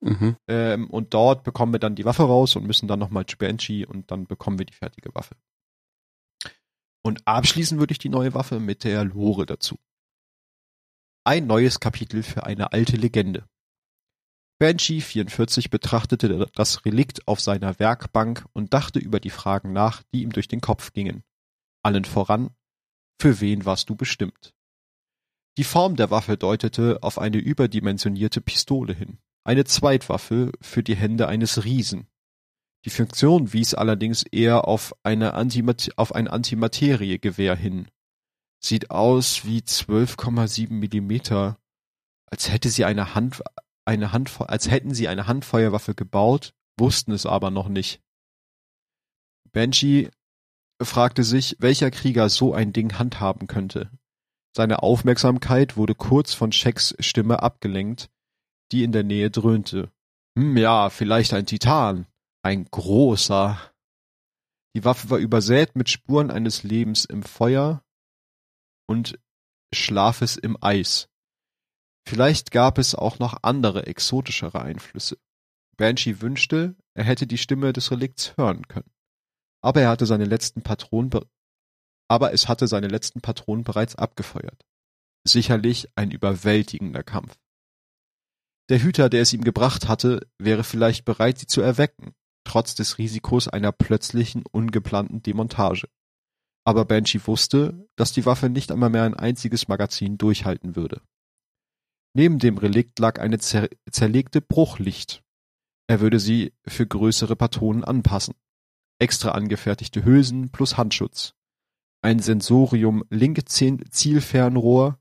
[0.00, 0.36] Mhm.
[0.46, 3.86] Ähm, und dort bekommen wir dann die Waffe raus und müssen dann nochmal zu Banshee
[3.86, 5.36] und dann bekommen wir die fertige Waffe.
[7.02, 9.78] Und abschließen würde ich die neue Waffe mit der Lore dazu.
[11.24, 13.48] Ein neues Kapitel für eine alte Legende.
[14.58, 20.22] Banshee 44 betrachtete das Relikt auf seiner Werkbank und dachte über die Fragen nach, die
[20.22, 21.22] ihm durch den Kopf gingen.
[21.82, 22.50] Allen voran,
[23.20, 24.54] für wen warst du bestimmt?
[25.56, 29.18] Die Form der Waffe deutete auf eine überdimensionierte Pistole hin
[29.48, 32.06] eine Zweitwaffe für die Hände eines Riesen.
[32.84, 37.88] Die Funktion wies allerdings eher auf, eine Antimat auf ein Antimateriegewehr hin.
[38.62, 41.58] Sieht aus wie 12,7 Millimeter,
[42.26, 43.42] als hätte sie eine Hand,
[43.88, 48.00] eine Hand, als hätten sie eine Handfeuerwaffe gebaut, wussten es aber noch nicht.
[49.50, 50.10] Banshee
[50.80, 53.90] fragte sich, welcher Krieger so ein Ding handhaben könnte.
[54.54, 58.10] Seine Aufmerksamkeit wurde kurz von Sheks Stimme abgelenkt,
[58.72, 59.90] die in der Nähe dröhnte.
[60.38, 62.06] Hm, ja, vielleicht ein Titan.
[62.42, 63.58] Ein großer.
[64.76, 67.82] Die Waffe war übersät mit Spuren eines Lebens im Feuer
[68.86, 69.18] und
[69.74, 71.08] Schlafes im Eis.
[72.08, 75.18] Vielleicht gab es auch noch andere exotischere Einflüsse.
[75.76, 78.90] Banshee wünschte, er hätte die Stimme des Relikts hören können.
[79.60, 81.10] Aber er hatte seine letzten Patronen,
[82.08, 84.64] aber es hatte seine letzten Patronen bereits abgefeuert.
[85.24, 87.36] Sicherlich ein überwältigender Kampf.
[88.70, 92.96] Der Hüter, der es ihm gebracht hatte, wäre vielleicht bereit, sie zu erwecken, trotz des
[92.96, 95.90] Risikos einer plötzlichen, ungeplanten Demontage.
[96.64, 101.02] Aber Banshee wusste, dass die Waffe nicht einmal mehr ein einziges Magazin durchhalten würde.
[102.18, 105.22] Neben dem Relikt lag eine zer zerlegte Bruchlicht.
[105.86, 108.34] Er würde sie für größere Patronen anpassen.
[108.98, 111.34] Extra angefertigte Hülsen plus Handschutz.
[112.02, 114.98] Ein Sensorium linke Zielfernrohr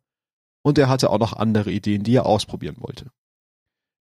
[0.62, 3.10] und er hatte auch noch andere Ideen, die er ausprobieren wollte.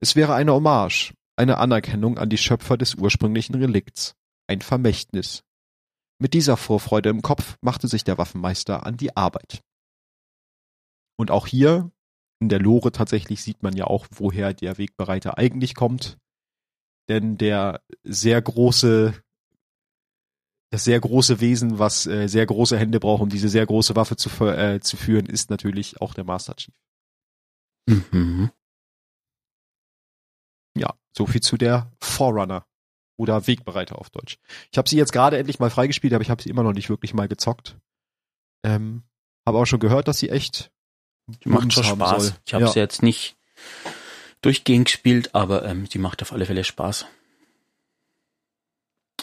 [0.02, 4.16] Es wäre eine Hommage, eine Anerkennung an die Schöpfer des ursprünglichen Relikts,
[4.48, 5.46] ein Vermächtnis.
[6.20, 9.62] Mit dieser Vorfreude im Kopf machte sich der Waffenmeister an die Arbeit.
[11.18, 11.92] Und auch hier
[12.40, 16.18] in der Lore tatsächlich sieht man ja auch, woher der Wegbereiter eigentlich kommt.
[17.10, 19.14] Denn der sehr große,
[20.72, 24.16] das sehr große Wesen, was äh, sehr große Hände braucht, um diese sehr große Waffe
[24.16, 26.74] zu, äh, zu führen, ist natürlich auch der Master Chief.
[27.88, 28.52] Mhm.
[30.78, 32.66] Ja, so viel zu der Forerunner
[33.18, 34.40] oder Wegbereiter auf Deutsch.
[34.72, 36.90] Ich habe sie jetzt gerade endlich mal freigespielt, aber ich habe sie immer noch nicht
[36.90, 37.78] wirklich mal gezockt.
[38.66, 39.04] Ähm,
[39.48, 40.72] habe auch schon gehört, dass sie echt
[41.44, 42.28] macht schon Spaß.
[42.28, 42.36] Soll.
[42.46, 42.72] Ich habe ja.
[42.72, 43.36] sie jetzt nicht
[44.42, 47.06] durchgehend gespielt, aber ähm, die macht auf alle Fälle Spaß.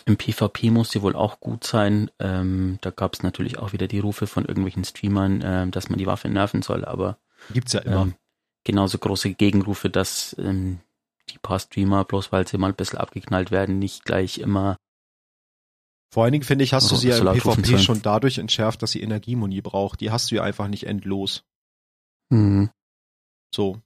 [0.05, 2.11] Im PvP muss sie wohl auch gut sein.
[2.19, 5.99] Ähm, da gab es natürlich auch wieder die Rufe von irgendwelchen Streamern, ähm, dass man
[5.99, 7.19] die Waffe nerven soll, aber
[7.53, 8.03] gibt's ja immer.
[8.03, 8.15] Ähm,
[8.65, 10.81] genauso große Gegenrufe, dass ähm,
[11.31, 14.77] die paar Streamer, bloß weil sie mal ein bisschen abgeknallt werden, nicht gleich immer.
[16.13, 18.91] Vor allen Dingen, finde ich, hast du sie ja im PvP schon dadurch entschärft, dass
[18.91, 20.01] sie Energiemuni braucht.
[20.01, 21.45] Die hast du ja einfach nicht endlos.
[22.33, 22.71] Mhm.
[23.55, 23.81] So.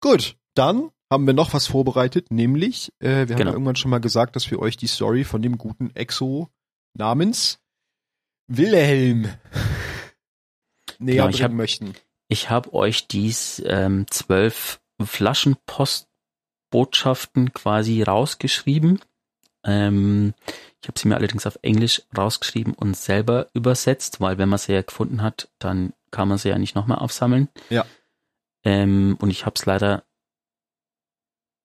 [0.00, 3.40] Gut, dann haben wir noch was vorbereitet, nämlich, äh, wir genau.
[3.40, 6.48] haben ja irgendwann schon mal gesagt, dass wir euch die Story von dem guten Exo
[6.94, 7.60] namens
[8.48, 9.24] Wilhelm
[10.98, 11.92] näher genau, bringen möchten.
[12.28, 19.00] Ich habe euch dies ähm, zwölf Flaschenpostbotschaften quasi rausgeschrieben.
[19.64, 20.32] Ähm,
[20.80, 24.72] ich habe sie mir allerdings auf Englisch rausgeschrieben und selber übersetzt, weil wenn man sie
[24.72, 27.48] ja gefunden hat, dann kann man sie ja nicht nochmal aufsammeln.
[27.70, 27.84] Ja.
[28.64, 30.04] Ähm, und ich habe es leider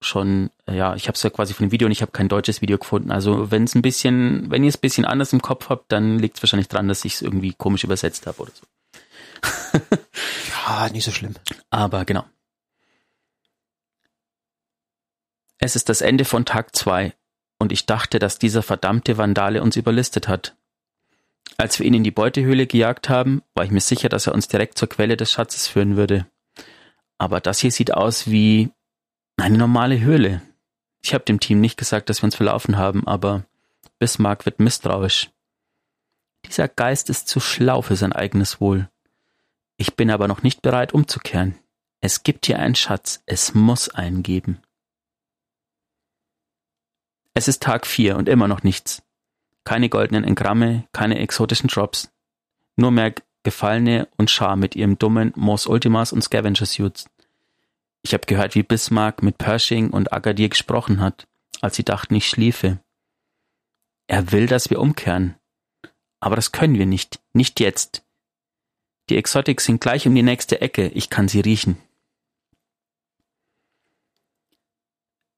[0.01, 2.61] schon, ja, ich habe es ja quasi von dem Video und ich habe kein deutsches
[2.61, 3.11] Video gefunden.
[3.11, 6.19] Also wenn es ein bisschen, wenn ihr es ein bisschen anders im Kopf habt, dann
[6.19, 8.65] liegt es wahrscheinlich dran, dass ich es irgendwie komisch übersetzt habe oder so.
[10.67, 11.35] ja, nicht so schlimm.
[11.69, 12.25] Aber genau.
[15.59, 17.13] Es ist das Ende von Tag zwei
[17.59, 20.55] und ich dachte, dass dieser verdammte Vandale uns überlistet hat.
[21.55, 24.47] Als wir ihn in die Beutehöhle gejagt haben, war ich mir sicher, dass er uns
[24.47, 26.27] direkt zur Quelle des Schatzes führen würde.
[27.17, 28.69] Aber das hier sieht aus wie
[29.37, 30.41] eine normale Höhle.
[31.01, 33.45] Ich habe dem Team nicht gesagt, dass wir uns verlaufen haben, aber
[33.99, 35.31] Bismarck wird misstrauisch.
[36.45, 38.89] Dieser Geist ist zu schlau für sein eigenes Wohl.
[39.77, 41.57] Ich bin aber noch nicht bereit umzukehren.
[42.01, 44.61] Es gibt hier einen Schatz, es muss einen geben.
[47.33, 49.03] Es ist Tag vier und immer noch nichts.
[49.67, 52.09] Keine goldenen Engramme, keine exotischen Drops.
[52.77, 57.09] Nur mehr Gefallene und Schar mit ihrem dummen Mos Ultimas und Scavenger Suits.
[58.01, 61.27] Ich habe gehört, wie Bismarck mit Pershing und Agadir gesprochen hat,
[61.59, 62.79] als sie dachten, ich schliefe.
[64.07, 65.35] Er will, dass wir umkehren.
[66.21, 67.19] Aber das können wir nicht.
[67.33, 68.05] Nicht jetzt.
[69.09, 70.87] Die Exotics sind gleich um die nächste Ecke.
[70.87, 71.77] Ich kann sie riechen.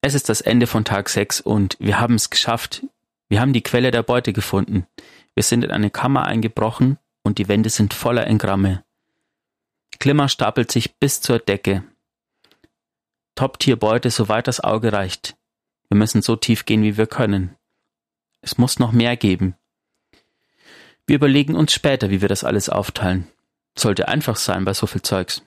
[0.02, 2.86] Es ist das Ende von Tag 6 und wir haben es geschafft.
[3.30, 4.88] Wir haben die Quelle der Beute gefunden.
[5.36, 8.84] Wir sind in eine Kammer eingebrochen und die Wände sind voller Engramme.
[10.00, 11.84] Glimmer stapelt sich bis zur Decke.
[13.36, 15.38] Top-Tier-Beute, soweit das Auge reicht.
[15.90, 17.56] Wir müssen so tief gehen, wie wir können.
[18.42, 19.56] Es muss noch mehr geben.
[21.06, 23.28] Wir überlegen uns später, wie wir das alles aufteilen.
[23.78, 25.44] Sollte einfach sein bei so viel Zeugs.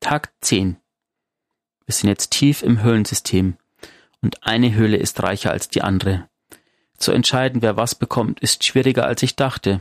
[0.00, 0.76] Tag 10.
[1.86, 3.56] Wir sind jetzt tief im Höhlensystem
[4.22, 6.28] und eine Höhle ist reicher als die andere.
[6.96, 9.80] Zu entscheiden, wer was bekommt, ist schwieriger als ich dachte.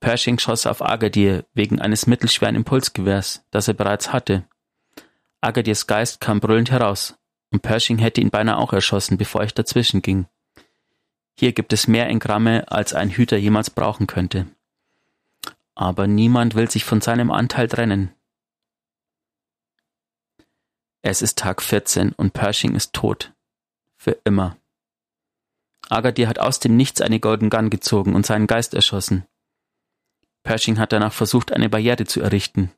[0.00, 4.44] Pershing schoss auf Agadir wegen eines mittelschweren Impulsgewehrs, das er bereits hatte.
[5.40, 7.16] Agadirs Geist kam brüllend heraus,
[7.50, 10.26] und Pershing hätte ihn beinahe auch erschossen, bevor ich dazwischen ging.
[11.34, 14.46] Hier gibt es mehr Engramme, als ein Hüter jemals brauchen könnte.
[15.74, 18.12] Aber niemand will sich von seinem Anteil trennen.
[21.02, 23.32] Es ist Tag 14 und Pershing ist tot.
[23.96, 24.56] Für immer.
[25.88, 29.26] Agadir hat aus dem Nichts eine Golden Gun gezogen und seinen Geist erschossen.
[30.44, 32.70] Pershing hat danach versucht, eine Barriere zu errichten.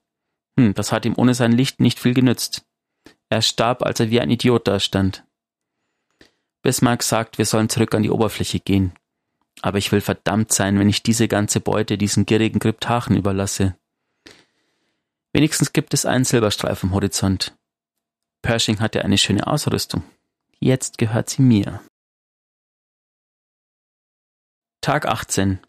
[0.58, 2.64] Hm, das hat ihm ohne sein Licht nicht viel genützt.
[3.28, 5.24] Er starb, als er wie ein Idiot dastand.
[6.62, 8.94] Bismarck sagt, wir sollen zurück an die Oberfläche gehen.
[9.60, 13.76] Aber ich will verdammt sein, wenn ich diese ganze Beute diesen gierigen Kryptachen überlasse.
[15.34, 17.54] Wenigstens gibt es einen Silberstreif am Horizont.
[18.44, 20.04] Pershing hatte eine schöne Ausrüstung.
[20.60, 21.80] Jetzt gehört sie mir.
[24.82, 25.60] Tag 18.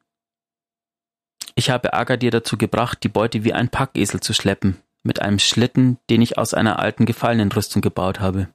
[1.56, 6.00] Ich habe Agadir dazu gebracht, die Beute wie ein Packesel zu schleppen, mit einem Schlitten,
[6.10, 8.54] den ich aus einer alten Gefallenenrüstung gebaut habe.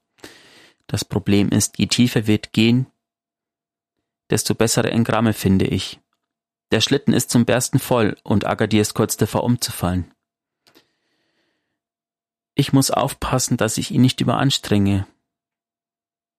[0.86, 2.88] Das Problem ist, je tiefer wir gehen,
[4.28, 5.98] desto bessere Engramme finde ich.
[6.72, 10.12] Der Schlitten ist zum Bersten voll und Agadir ist kurz davor umzufallen.
[12.60, 15.06] Ich muss aufpassen, dass ich ihn nicht überanstrenge.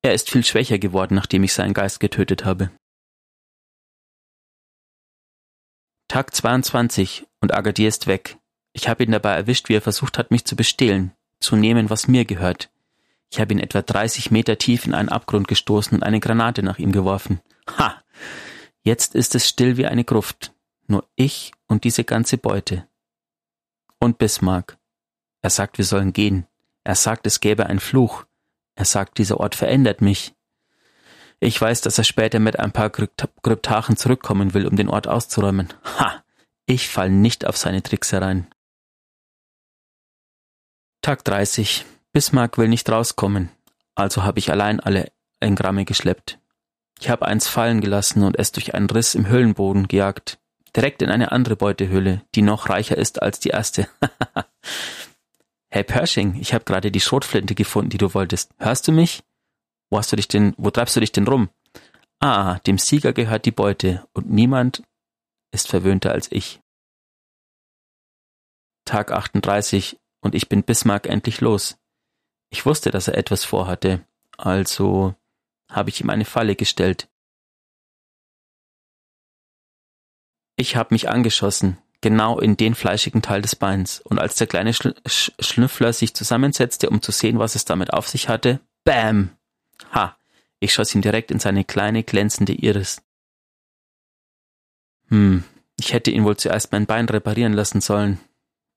[0.04, 2.70] Er ist viel schwächer geworden, nachdem ich seinen Geist getötet habe.
[6.08, 8.38] Tag 22 und Agadir ist weg.
[8.72, 12.08] Ich habe ihn dabei erwischt, wie er versucht hat, mich zu bestehlen, zu nehmen, was
[12.08, 12.70] mir gehört.
[13.32, 16.78] Ich habe ihn etwa 30 Meter tief in einen Abgrund gestoßen und eine Granate nach
[16.78, 17.42] ihm geworfen.
[17.80, 18.00] Ha!
[18.84, 20.54] Jetzt ist es still wie eine Gruft.
[20.86, 22.88] Nur ich und diese ganze Beute.
[23.98, 24.78] Und Bismarck.
[25.42, 26.46] Er sagt, wir sollen gehen.
[26.84, 28.26] Er sagt, es gäbe einen Fluch.
[28.76, 30.34] Er sagt, dieser Ort verändert mich.
[31.40, 35.70] Ich weiß, dass er später mit ein paar Kryptachen zurückkommen will, um den Ort auszuräumen.
[36.00, 36.24] Ha!
[36.68, 38.48] Ich fall nicht auf seine Tricks herein.
[41.02, 41.86] Tag 30.
[42.14, 43.50] Bismarck will nicht rauskommen,
[43.96, 46.38] also habe ich allein alle Engramme geschleppt.
[47.00, 50.38] Ich habe eins fallen gelassen und es durch einen Riss im Höhlenboden gejagt,
[50.76, 53.88] direkt in eine andere Beutehöhle, die noch reicher ist als die erste.
[55.72, 58.54] hey Pershing, ich habe gerade die Schrotflinte gefunden, die du wolltest.
[58.60, 59.24] Hörst du mich?
[59.90, 61.50] Wo hast du dich denn, wo treibst du dich denn rum?
[62.20, 64.84] Ah, dem Sieger gehört die Beute und niemand
[65.52, 66.62] ist verwöhnter als ich.
[68.86, 71.78] Tag 38 und ich bin Bismarck endlich los.
[72.50, 74.06] Ich wusste, dass er etwas vorhatte,
[74.38, 75.16] also
[75.70, 77.10] habe ich ihm eine Falle gestellt.
[80.58, 84.74] Ich habe mich angeschossen, genau in den fleischigen Teil des Beins, und als der kleine
[84.74, 89.30] Schl Sch Schnüffler sich zusammensetzte, um zu sehen, was es damit auf sich hatte, Bäm!
[89.94, 90.18] Ha!
[90.60, 93.02] Ich schoss ihm direkt in seine kleine glänzende Iris.
[95.10, 95.44] Hm,
[95.80, 98.20] ich hätte ihn wohl zuerst mein Bein reparieren lassen sollen.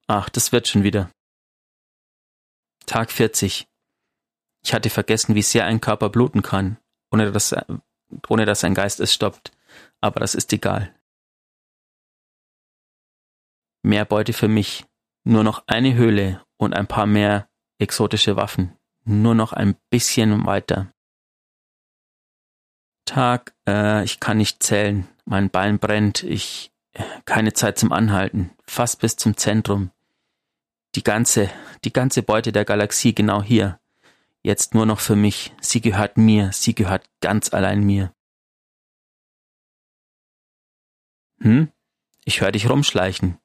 [0.07, 1.09] Ach, das wird schon wieder.
[2.85, 3.67] Tag 40.
[4.63, 6.77] Ich hatte vergessen, wie sehr ein Körper bluten kann,
[7.11, 7.55] ohne dass,
[8.27, 9.51] ohne dass ein Geist es stoppt.
[10.01, 10.93] Aber das ist egal.
[13.85, 14.83] Mehr Beute für mich.
[15.25, 18.75] Nur noch eine Höhle und ein paar mehr exotische Waffen.
[19.03, 20.91] Nur noch ein bisschen weiter.
[23.05, 25.07] Tag, äh, ich kann nicht zählen.
[25.25, 26.23] Mein Bein brennt.
[26.23, 26.71] Ich,
[27.25, 28.49] keine Zeit zum Anhalten.
[28.65, 29.91] Fast bis zum Zentrum.
[30.95, 31.51] Die ganze,
[31.83, 33.79] die ganze Beute der Galaxie genau hier.
[34.41, 35.53] Jetzt nur noch für mich.
[35.61, 36.51] Sie gehört mir.
[36.53, 38.11] Sie gehört ganz allein mir.
[41.39, 41.71] Hm?
[42.23, 43.37] Ich höre dich rumschleichen.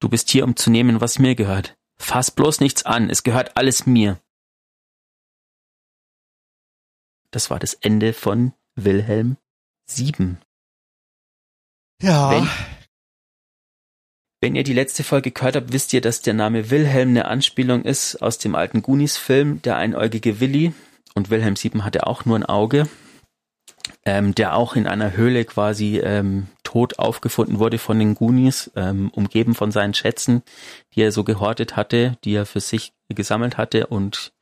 [0.00, 1.76] Du bist hier, um zu nehmen, was mir gehört.
[1.98, 3.10] Fass bloß nichts an.
[3.10, 4.20] Es gehört alles mir.
[7.30, 9.36] Das war das Ende von Wilhelm
[9.86, 10.36] VII.
[12.00, 12.30] Ja.
[12.30, 12.48] Wenn,
[14.40, 17.82] wenn ihr die letzte Folge gehört habt, wisst ihr, dass der Name Wilhelm eine Anspielung
[17.82, 20.72] ist aus dem alten Goonies-Film, der einäugige Willi.
[21.14, 22.88] Und Wilhelm VII hatte auch nur ein Auge,
[24.04, 29.08] ähm, der auch in einer Höhle quasi ähm, tot aufgefunden wurde von den Goonies, ähm,
[29.14, 30.42] umgeben von seinen Schätzen,
[30.94, 34.34] die er so gehortet hatte, die er für sich gesammelt hatte und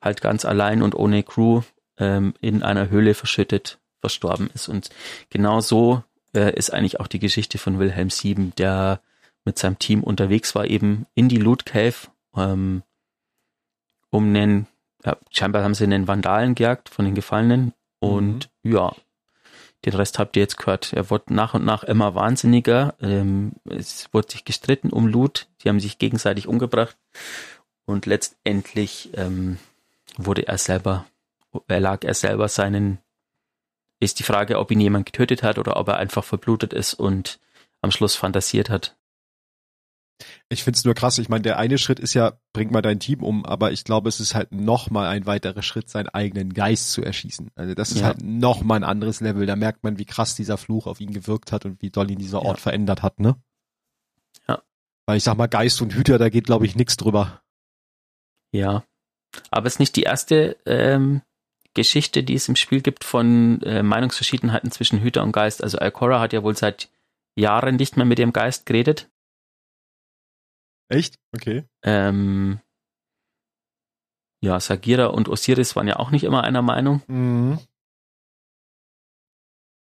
[0.00, 1.62] halt ganz allein und ohne Crew
[1.98, 4.68] ähm, in einer Höhle verschüttet verstorben ist.
[4.68, 4.90] Und
[5.28, 6.04] genau so
[6.36, 9.00] äh, ist eigentlich auch die Geschichte von Wilhelm VII, der
[9.44, 11.96] mit seinem Team unterwegs war, eben in die Loot Cave,
[12.36, 12.84] ähm,
[14.10, 14.68] um einen,
[15.04, 18.72] ja, scheinbar haben sie einen Vandalen gejagt von den Gefallenen und mhm.
[18.72, 18.94] ja,
[19.84, 20.92] den Rest habt ihr jetzt gehört.
[20.92, 22.94] Er wurde nach und nach immer wahnsinniger.
[23.00, 25.48] Ähm, es wurde sich gestritten um Loot.
[25.62, 26.96] Die haben sich gegenseitig umgebracht.
[27.84, 29.58] Und letztendlich ähm,
[30.16, 31.06] wurde er selber,
[31.66, 32.98] erlag er selber seinen
[34.02, 37.38] ist die Frage, ob ihn jemand getötet hat oder ob er einfach verblutet ist und
[37.80, 38.96] am Schluss fantasiert hat.
[40.48, 41.18] Ich find's nur krass.
[41.18, 44.08] Ich meine, der eine Schritt ist ja, bring mal dein Team um, aber ich glaube,
[44.08, 47.50] es ist halt noch mal ein weiterer Schritt, seinen eigenen Geist zu erschießen.
[47.54, 48.06] Also das ist ja.
[48.06, 49.46] halt noch mal ein anderes Level.
[49.46, 52.18] Da merkt man, wie krass dieser Fluch auf ihn gewirkt hat und wie doll ihn
[52.18, 52.62] dieser Ort ja.
[52.62, 53.36] verändert hat, ne?
[54.48, 54.62] Ja.
[55.06, 57.42] Weil ich sag mal, Geist und Hüter, da geht, glaube ich, nichts drüber.
[58.52, 58.84] Ja.
[59.50, 61.22] Aber es ist nicht die erste ähm,
[61.74, 65.64] Geschichte, die es im Spiel gibt von äh, Meinungsverschiedenheiten zwischen Hüter und Geist.
[65.64, 66.90] Also Alcora hat ja wohl seit
[67.34, 69.08] Jahren nicht mehr mit dem Geist geredet.
[70.92, 71.18] Echt?
[71.32, 71.64] Okay.
[71.82, 72.60] Ähm,
[74.40, 77.02] ja, Sagira und Osiris waren ja auch nicht immer einer Meinung.
[77.06, 77.58] Mhm.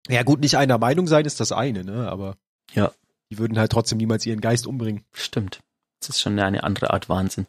[0.08, 2.10] Ja, gut, nicht einer Meinung sein ist das eine, ne?
[2.10, 2.38] Aber
[2.74, 2.92] ja.
[3.30, 5.06] die würden halt trotzdem niemals ihren Geist umbringen.
[5.14, 5.62] Stimmt.
[6.00, 7.48] Das ist schon eine andere Art Wahnsinn.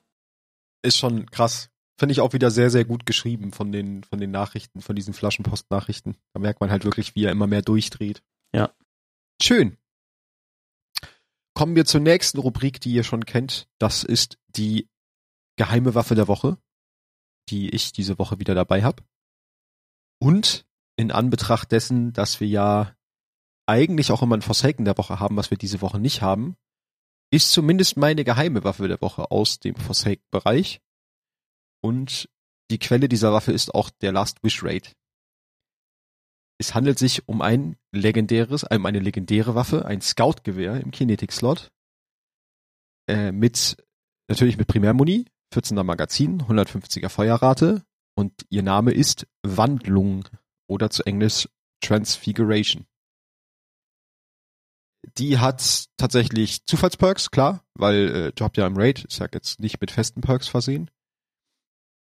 [0.83, 4.33] Ist schon krass finde ich auch wieder sehr, sehr gut geschrieben von den, von den
[4.33, 6.17] Nachrichten, von diesen Flaschenpost-Nachrichten.
[6.33, 8.25] Da merkt man halt wirklich, wie er immer mehr durchdreht.
[8.53, 8.73] Ja.
[9.41, 9.77] Schön.
[11.55, 13.69] Kommen wir zur nächsten Rubrik, die ihr schon kennt.
[13.79, 14.89] Das ist die
[15.57, 16.59] geheime Waffe der Woche,
[17.51, 19.03] die ich diese Woche wieder dabei habe.
[20.19, 20.65] Und
[20.97, 22.97] in Anbetracht dessen, dass wir ja
[23.67, 26.57] eigentlich auch immer ein Forsaken der Woche haben, was wir diese Woche nicht haben,
[27.31, 30.81] ist zumindest meine geheime Waffe der Woche aus dem Forsaken-Bereich.
[31.83, 32.29] Und
[32.71, 34.95] die Quelle dieser Waffe ist auch der Last Wish Raid.
[36.63, 41.73] Es handelt sich um ein legendäres, um eine legendäre Waffe, ein Scout-Gewehr im Kinetic-Slot.
[43.09, 43.85] Äh, mit,
[44.29, 47.83] natürlich mit Primärmuni, 14er Magazin, 150er Feuerrate
[48.15, 50.29] und ihr Name ist Wandlung
[50.69, 51.49] oder zu Englisch
[51.81, 52.87] Transfiguration.
[55.19, 59.81] Die hat tatsächlich Zufallsperks, klar, weil äh, habt ja im Raid, ist ja jetzt nicht
[59.81, 60.93] mit festen Perks versehen.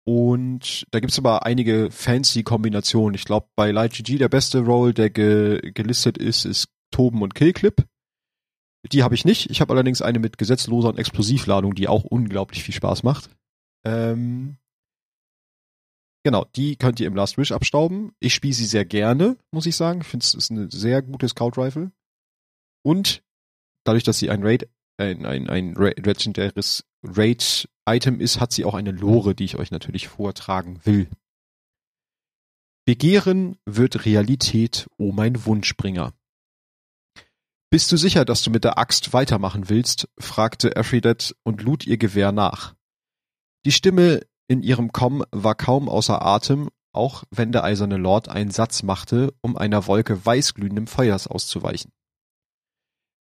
[0.04, 3.14] Und da gibt's aber einige fancy Kombinationen.
[3.14, 7.86] Ich glaube, bei LightGG der beste Roll, der ge gelistet ist, ist Toben und Killclip.
[8.91, 9.52] Die habe ich nicht.
[9.52, 13.30] Ich habe allerdings eine mit gesetzloser und Explosivladung, die auch unglaublich viel Spaß macht.
[13.86, 14.58] Ähm,
[16.24, 18.14] genau, die könnt ihr im Last Wish abstauben.
[18.20, 20.02] Ich spiele sie sehr gerne, muss ich sagen.
[20.02, 21.91] Ich finde es ist ein sehr gutes Scout Rifle.
[22.84, 23.24] Und
[23.84, 28.91] dadurch, dass sie ein Raid, ein, ein, ein legendäres Raid-Item ist, hat sie auch eine
[28.91, 31.10] Lore, die ich euch natürlich vortragen will.
[32.86, 36.14] Begehren wird Realität, oh mein Wunschbringer.
[37.70, 40.10] Bist du sicher, dass du mit der Axt weitermachen willst?
[40.18, 42.76] fragte Aphrodite und lud ihr Gewehr nach.
[43.66, 48.52] Die Stimme in ihrem Komm war kaum außer Atem, auch wenn der eiserne Lord einen
[48.52, 51.91] Satz machte, um einer Wolke weißglühendem Feuers auszuweichen.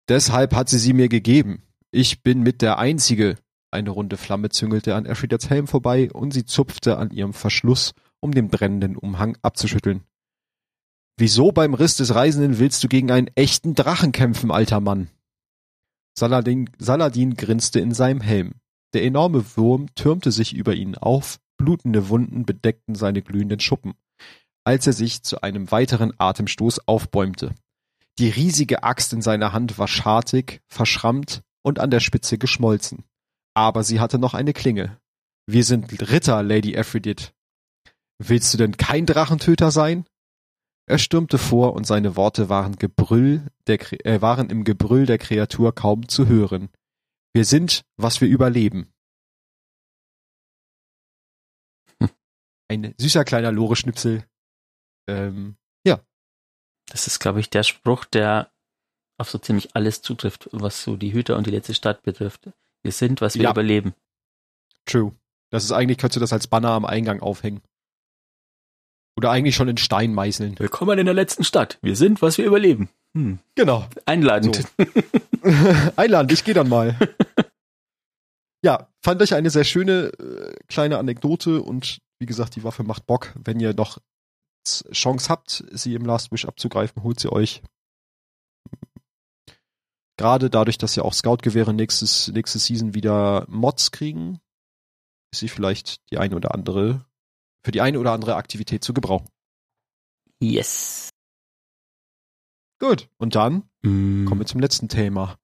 [0.09, 1.63] Deshalb hat sie sie mir gegeben.
[1.91, 3.38] Ich bin mit der Einzige.
[3.74, 8.32] Eine runde Flamme züngelte an Aphrodite's Helm vorbei und sie zupfte an ihrem Verschluss, um
[8.32, 10.03] den brennenden Umhang abzuschütteln.
[11.17, 15.09] Wieso beim Riss des Reisenden willst du gegen einen echten Drachen kämpfen, alter Mann?
[16.15, 18.53] Saladin, Saladin grinste in seinem Helm.
[18.93, 23.95] Der enorme Wurm türmte sich über ihn auf, blutende Wunden bedeckten seine glühenden Schuppen,
[24.63, 27.55] als er sich zu einem weiteren Atemstoß aufbäumte.
[28.19, 33.03] Die riesige Axt in seiner Hand war schartig, verschrammt und an der Spitze geschmolzen.
[33.55, 34.99] Aber sie hatte noch eine Klinge.
[35.45, 37.33] Wir sind Ritter, Lady Aphrodite.
[38.19, 40.05] Willst du denn kein Drachentöter sein?
[40.85, 45.73] Er stürmte vor und seine Worte waren Gebrüll der, äh, waren im Gebrüll der Kreatur
[45.73, 46.69] kaum zu hören.
[47.33, 48.93] Wir sind, was wir überleben.
[51.99, 52.09] Hm.
[52.69, 54.25] Ein süßer kleiner Lore-Schnipsel.
[55.07, 56.05] Ähm, ja.
[56.87, 58.51] Das ist, glaube ich, der Spruch, der
[59.17, 62.49] auf so ziemlich alles zutrifft, was so die Hüter und die letzte Stadt betrifft.
[62.84, 63.51] Wir sind, was wir ja.
[63.51, 63.93] überleben.
[64.86, 65.13] True.
[65.51, 67.61] Das ist eigentlich, könntest du das als Banner am Eingang aufhängen.
[69.15, 70.59] Oder eigentlich schon in Stein meißeln.
[70.59, 71.79] Willkommen in der letzten Stadt.
[71.81, 72.89] Wir sind, was wir überleben.
[73.15, 73.39] Hm.
[73.55, 73.88] Genau.
[74.05, 74.67] Einladend.
[74.77, 74.86] So.
[75.95, 76.97] Einladend, ich gehe dann mal.
[78.65, 83.05] ja, fand ich eine sehr schöne äh, kleine Anekdote und wie gesagt, die Waffe macht
[83.05, 83.34] Bock.
[83.36, 83.99] Wenn ihr noch
[84.65, 87.61] Chance habt, sie im Last Wish abzugreifen, holt sie euch.
[90.18, 94.39] Gerade dadurch, dass ja auch Scout-Gewehre nächstes, nächste Season wieder Mods kriegen,
[95.32, 97.05] ist sie vielleicht die eine oder andere
[97.66, 99.28] für die eine oder andere Aktivität zu gebrauchen.
[100.39, 101.09] Yes.
[102.80, 104.26] Gut, und dann mm.
[104.26, 105.38] kommen wir zum letzten Thema.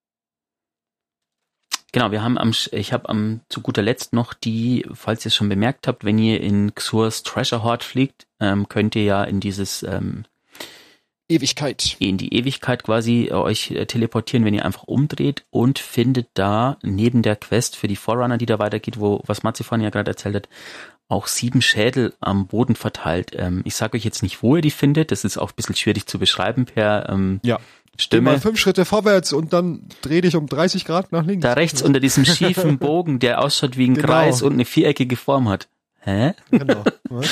[1.91, 5.35] Genau, wir haben am, ich habe am zu guter Letzt noch die, falls ihr es
[5.35, 9.39] schon bemerkt habt, wenn ihr in Xurs Treasure Hoard fliegt, ähm, könnt ihr ja in
[9.39, 10.25] dieses ähm,
[11.29, 11.95] Ewigkeit.
[11.99, 16.77] In die Ewigkeit quasi äh, euch äh, teleportieren, wenn ihr einfach umdreht und findet da
[16.81, 20.35] neben der Quest für die Forerunner, die da weitergeht, wo, was vorhin ja gerade erzählt
[20.35, 20.49] hat,
[21.07, 23.31] auch sieben Schädel am Boden verteilt.
[23.35, 25.11] Ähm, ich sage euch jetzt nicht, wo ihr die findet.
[25.11, 27.59] Das ist auch ein bisschen schwierig zu beschreiben per ähm, ja.
[27.97, 28.31] Stimme.
[28.31, 31.43] Mal fünf Schritte vorwärts und dann dreh dich um 30 Grad nach links.
[31.43, 34.07] Da rechts unter diesem schiefen Bogen, der ausschaut wie ein genau.
[34.07, 35.67] Kreis und eine viereckige Form hat.
[35.99, 36.33] Hä?
[36.51, 36.83] Genau.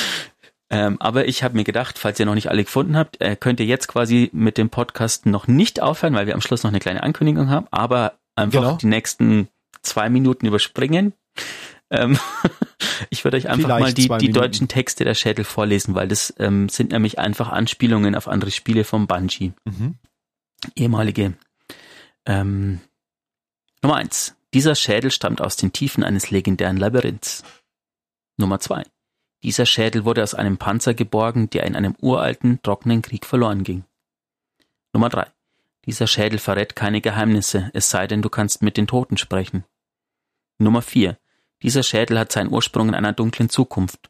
[0.70, 3.60] ähm, aber ich habe mir gedacht, falls ihr noch nicht alle gefunden habt, äh, könnt
[3.60, 6.80] ihr jetzt quasi mit dem Podcast noch nicht aufhören, weil wir am Schluss noch eine
[6.80, 8.76] kleine Ankündigung haben, aber einfach genau.
[8.76, 9.48] die nächsten
[9.82, 11.14] zwei Minuten überspringen.
[11.90, 12.20] Ähm,
[13.10, 16.34] ich würde euch einfach Vielleicht mal die, die deutschen Texte der Schädel vorlesen, weil das
[16.38, 19.54] ähm, sind nämlich einfach Anspielungen auf andere Spiele vom Bungie.
[19.64, 19.96] Mhm.
[20.76, 21.34] Ehemalige.
[22.26, 22.82] Ähm,
[23.82, 24.36] Nummer eins.
[24.54, 27.44] Dieser Schädel stammt aus den Tiefen eines legendären Labyrinths.
[28.38, 28.84] Nummer zwei.
[29.44, 33.86] Dieser Schädel wurde aus einem Panzer geborgen, der in einem uralten, trockenen Krieg verloren ging.
[34.94, 35.32] Nummer drei.
[35.86, 39.64] Dieser Schädel verrät keine Geheimnisse, es sei denn, du kannst mit den Toten sprechen.
[40.58, 41.18] Nummer vier.
[41.62, 44.10] Dieser Schädel hat seinen Ursprung in einer dunklen Zukunft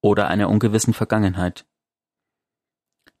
[0.00, 1.66] oder einer ungewissen Vergangenheit.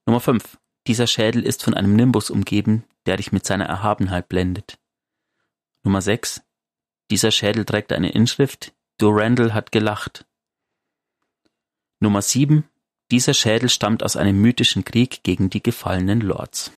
[0.06, 0.58] Nummer 5.
[0.86, 4.78] Dieser Schädel ist von einem Nimbus umgeben, der dich mit seiner Erhabenheit blendet.
[5.84, 6.42] Nummer 6.
[7.10, 10.26] Dieser Schädel trägt eine Inschrift, Durandal hat gelacht.
[12.00, 12.64] Nummer 7.
[13.10, 16.72] Dieser Schädel stammt aus einem mythischen Krieg gegen die gefallenen Lords.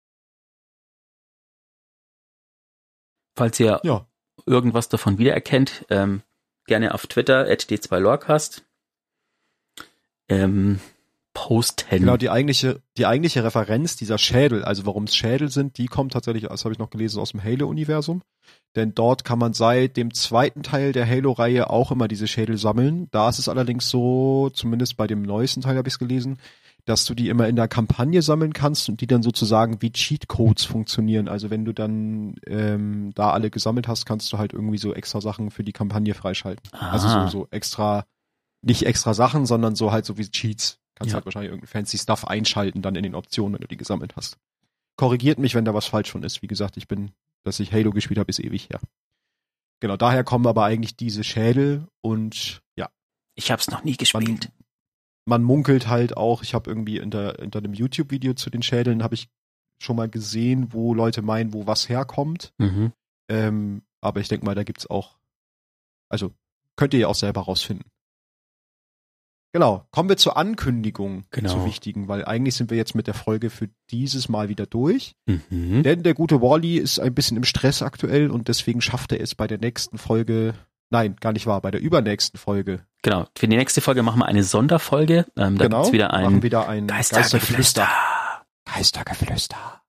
[3.36, 4.06] Falls ihr ja.
[4.46, 6.22] irgendwas davon wiedererkennt, ähm,
[6.66, 8.64] gerne auf Twitter, at d2lorcast,
[10.30, 10.80] ähm,
[11.34, 12.00] posten.
[12.00, 16.14] Genau, die eigentliche, die eigentliche Referenz dieser Schädel, also warum es Schädel sind, die kommt
[16.14, 18.22] tatsächlich, das habe ich noch gelesen, aus dem Halo-Universum.
[18.76, 23.08] Denn dort kann man seit dem zweiten Teil der Halo-Reihe auch immer diese Schädel sammeln.
[23.12, 26.38] Da ist es allerdings so, zumindest bei dem neuesten Teil habe ich es gelesen,
[26.86, 30.66] dass du die immer in der Kampagne sammeln kannst und die dann sozusagen wie Cheatcodes
[30.66, 31.28] funktionieren.
[31.28, 35.22] Also wenn du dann ähm, da alle gesammelt hast, kannst du halt irgendwie so extra
[35.22, 36.70] Sachen für die Kampagne freischalten.
[36.74, 36.92] Aha.
[36.92, 38.06] Also so, so extra,
[38.62, 40.81] nicht extra Sachen, sondern so halt so wie Cheats.
[41.02, 41.16] Kannst ja.
[41.16, 44.38] halt wahrscheinlich irgendein fancy Stuff einschalten dann in den Optionen, wenn du die gesammelt hast.
[44.98, 46.44] Korrigiert mich, wenn da was falsch von ist.
[46.44, 47.10] Wie gesagt, ich bin,
[47.44, 48.80] dass ich Halo gespielt habe, ist ewig her.
[49.80, 52.92] Genau, daher kommen aber eigentlich diese Schädel und ja,
[53.34, 54.28] Ich habe es noch nie gespielt.
[54.28, 54.40] Man,
[55.26, 59.02] man munkelt halt auch, ich habe irgendwie in der, unter einem YouTube-Video zu den Schädeln
[59.02, 59.28] habe ich
[59.82, 62.54] schon mal gesehen, wo Leute meinen, wo was herkommt.
[62.60, 62.94] Mhm.
[63.28, 65.18] Ähm, aber ich denke mal, da gibt's auch,
[66.10, 66.32] also
[66.76, 67.90] könnt ihr ja auch selber rausfinden.
[69.54, 71.50] Genau, kommen wir zur Ankündigung, genau.
[71.50, 75.16] zur wichtigen, weil eigentlich sind wir jetzt mit der Folge für dieses Mal wieder durch.
[75.26, 75.84] Mhm.
[75.84, 79.36] Denn der gute Wally ist ein bisschen im Stress aktuell und deswegen schafft er es
[79.36, 80.54] bei der nächsten Folge,
[80.90, 82.86] nein, gar nicht wahr, bei der übernächsten Folge.
[83.02, 85.26] Genau, für die nächste Folge machen wir eine Sonderfolge.
[85.36, 87.90] Ähm, da genau, gibt's wieder ein, machen wieder ein Geistergeflüster.
[88.74, 89.82] Geistergeflüster.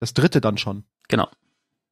[0.00, 0.84] Das dritte dann schon.
[1.06, 1.28] Genau.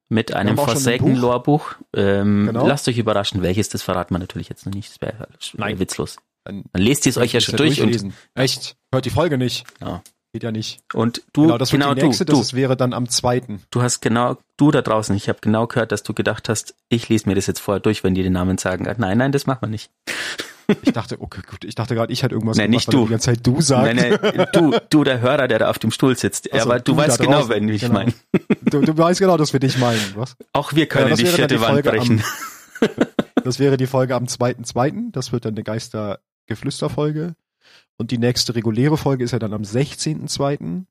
[0.09, 1.75] Mit einem Forsaken Lore Buch.
[1.95, 2.67] Ähm, genau.
[2.67, 4.91] Lasst euch überraschen, welches, das verraten wir natürlich jetzt noch nicht.
[4.91, 5.79] Das wäre Nein.
[5.79, 6.17] witzlos.
[6.47, 7.81] Dann, dann lest ihr es euch ja schon durch.
[7.81, 8.77] Und, Echt?
[8.93, 9.65] Hört die Folge nicht.
[9.81, 10.03] Ja.
[10.33, 10.81] Geht ja nicht.
[10.93, 13.63] Und du, genau, das genau nächste, du, das wäre dann am zweiten.
[13.71, 17.09] Du hast genau, du da draußen, ich habe genau gehört, dass du gedacht hast, ich
[17.09, 18.87] lese mir das jetzt vorher durch, wenn die den Namen sagen.
[18.99, 19.91] Nein, nein, das macht man nicht.
[20.83, 23.05] Ich dachte, okay, gut, ich dachte gerade, ich hätte irgendwas nein, gemacht, nicht du.
[23.05, 23.95] die ganze Zeit du sagst.
[23.95, 26.53] Nein, nein, du, du, der Hörer, der da auf dem Stuhl sitzt.
[26.53, 27.95] Also, aber du, du weißt genau, wenn ich genau.
[27.95, 28.13] meine.
[28.63, 30.37] Du, du weißt genau, dass wir dich meinen, was?
[30.53, 32.23] Auch wir können ja, die vierte die Wand brechen.
[32.81, 32.89] Am,
[33.45, 35.63] das wäre die Folge am 2.2., das wird dann eine
[36.47, 37.35] Geistergeflüsterfolge.
[37.99, 40.85] Und die nächste reguläre Folge ist ja dann am 16.2.,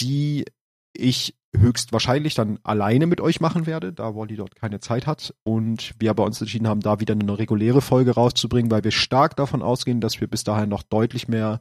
[0.00, 0.44] die
[0.92, 5.34] ich höchstwahrscheinlich dann alleine mit euch machen werde, da Wally dort keine Zeit hat.
[5.42, 9.36] Und wir bei uns entschieden haben, da wieder eine reguläre Folge rauszubringen, weil wir stark
[9.36, 11.60] davon ausgehen, dass wir bis dahin noch deutlich mehr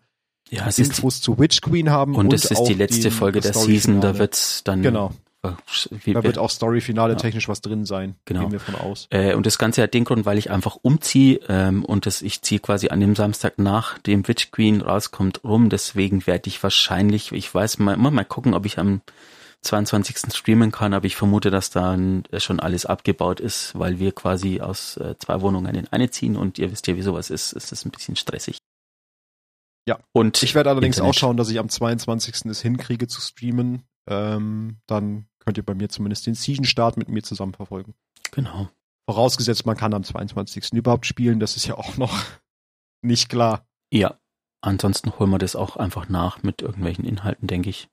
[0.50, 2.16] ja, es Infos zu Witch Queen haben.
[2.16, 5.12] Und, und es ist die letzte Folge der Season, da wird's dann genau.
[6.06, 7.18] Da wird auch Story-Finale ja.
[7.18, 8.16] technisch was drin sein.
[8.26, 8.41] Genau.
[8.41, 9.08] Gehen wir von aus.
[9.10, 12.41] Äh, und das Ganze hat den Grund, weil ich einfach umziehe ähm, und das, ich
[12.41, 15.70] ziehe quasi an dem Samstag nach dem Witch Queen rauskommt rum.
[15.70, 19.02] Deswegen werde ich wahrscheinlich, ich weiß mal, mal, mal gucken, ob ich am
[19.62, 20.34] 22.
[20.34, 24.98] streamen kann, aber ich vermute, dass dann schon alles abgebaut ist, weil wir quasi aus
[24.98, 27.84] äh, zwei Wohnungen in eine ziehen und ihr wisst ja, wie sowas ist, ist das
[27.84, 28.60] ein bisschen stressig.
[29.88, 30.00] Ja.
[30.14, 31.16] Und ich werde allerdings Internet.
[31.16, 32.46] auch schauen, dass ich am 22.
[32.46, 33.84] es hinkriege zu streamen.
[34.08, 37.93] Ähm, dann könnt ihr bei mir zumindest den Season-Start mit mir zusammen verfolgen.
[38.32, 38.70] Genau.
[39.08, 40.74] Vorausgesetzt, man kann am 22.
[40.74, 42.24] überhaupt spielen, das ist ja auch noch
[43.02, 43.68] nicht klar.
[43.91, 44.20] Ja.
[44.62, 47.88] Ansonsten holen wir das auch einfach nach mit irgendwelchen Inhalten, denke ich.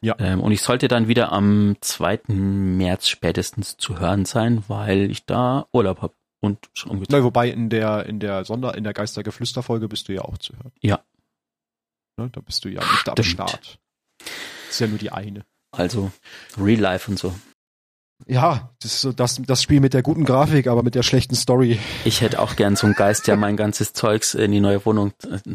[0.00, 0.14] Ja.
[0.18, 2.20] Ähm, und ich sollte dann wieder am 2.
[2.28, 7.18] März spätestens zu hören sein, weil ich da Urlaub habe und schon umgezogen.
[7.18, 10.54] Na, wobei in der, in der Sonder, in der Geistergeflüsterfolge bist du ja auch zu
[10.54, 10.72] hören.
[10.80, 11.00] Ja.
[12.18, 13.18] Ne, da bist du ja nicht Stimmt.
[13.18, 13.78] am Start.
[14.18, 14.28] Das
[14.70, 15.44] ist ja nur die eine.
[15.72, 16.10] Also
[16.58, 17.34] Real Life und so.
[18.26, 21.34] Ja, das ist so das, das Spiel mit der guten Grafik, aber mit der schlechten
[21.34, 21.78] Story.
[22.04, 25.12] Ich hätte auch gern so einen Geist, der mein ganzes Zeugs in die neue Wohnung,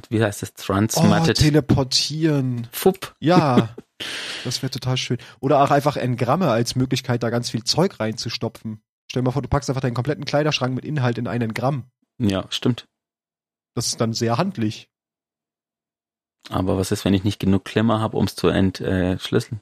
[0.10, 1.40] wie heißt das, transmattet.
[1.40, 2.68] Oh, teleportieren.
[2.72, 3.16] Fupp.
[3.20, 3.76] Ja,
[4.44, 5.18] das wäre total schön.
[5.40, 8.82] Oder auch einfach Engramme als Möglichkeit, da ganz viel Zeug reinzustopfen.
[9.10, 11.86] Stell dir mal vor, du packst einfach deinen kompletten Kleiderschrank mit Inhalt in einen Gramm.
[12.20, 12.86] Ja, stimmt.
[13.74, 14.88] Das ist dann sehr handlich.
[16.50, 19.62] Aber was ist, wenn ich nicht genug Klemmer habe, um es zu entschlüsseln?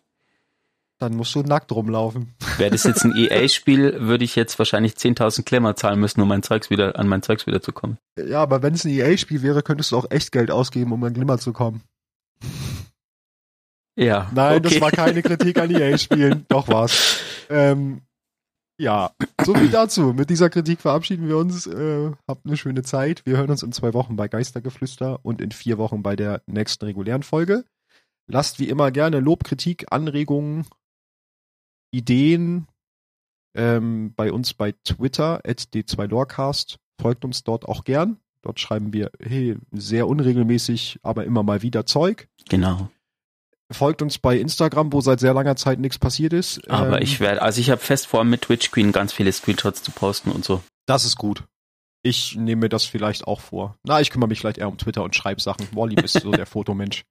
[0.99, 2.35] Dann musst du nackt rumlaufen.
[2.57, 6.43] Wäre das jetzt ein EA-Spiel, würde ich jetzt wahrscheinlich 10.000 Klemmer zahlen müssen, um mein
[6.43, 7.97] Zeugs wieder, an mein Zeugs wieder zu kommen.
[8.17, 11.13] Ja, aber wenn es ein EA-Spiel wäre, könntest du auch echt Geld ausgeben, um an
[11.13, 11.83] Glimmer zu kommen.
[13.95, 14.29] Ja.
[14.33, 14.69] Nein, okay.
[14.69, 16.45] das war keine Kritik an EA-Spielen.
[16.49, 17.19] Doch war's.
[17.49, 18.01] Ähm,
[18.77, 19.11] ja,
[19.43, 20.13] so viel dazu.
[20.13, 21.65] Mit dieser Kritik verabschieden wir uns.
[21.67, 23.25] Äh, habt eine schöne Zeit.
[23.25, 26.85] Wir hören uns in zwei Wochen bei Geistergeflüster und in vier Wochen bei der nächsten
[26.85, 27.63] regulären Folge.
[28.27, 30.65] Lasst wie immer gerne Lob, Kritik, Anregungen
[31.91, 32.67] Ideen
[33.55, 36.75] ähm, bei uns bei Twitter, at d2lorecast.
[37.01, 38.17] Folgt uns dort auch gern.
[38.41, 42.29] Dort schreiben wir, hey, sehr unregelmäßig, aber immer mal wieder Zeug.
[42.47, 42.89] Genau.
[43.71, 46.67] Folgt uns bei Instagram, wo seit sehr langer Zeit nichts passiert ist.
[46.69, 49.83] Aber ähm, ich werde, also ich habe fest vor, mit Twitch Queen ganz viele Screenshots
[49.83, 50.63] zu posten und so.
[50.87, 51.43] Das ist gut.
[52.01, 53.75] Ich nehme mir das vielleicht auch vor.
[53.83, 55.67] Na, ich kümmere mich vielleicht eher um Twitter und schreibe Sachen.
[55.73, 57.03] Wally ist so der Fotomensch.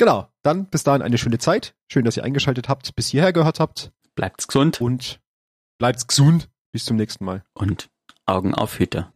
[0.00, 1.74] Genau, dann bis dahin eine schöne Zeit.
[1.86, 3.92] Schön, dass ihr eingeschaltet habt, bis hierher gehört habt.
[4.14, 4.80] Bleibt's gesund.
[4.80, 5.20] Und
[5.76, 6.48] bleibt's gesund.
[6.72, 7.44] Bis zum nächsten Mal.
[7.52, 7.90] Und
[8.24, 9.12] Augen auf Hüter.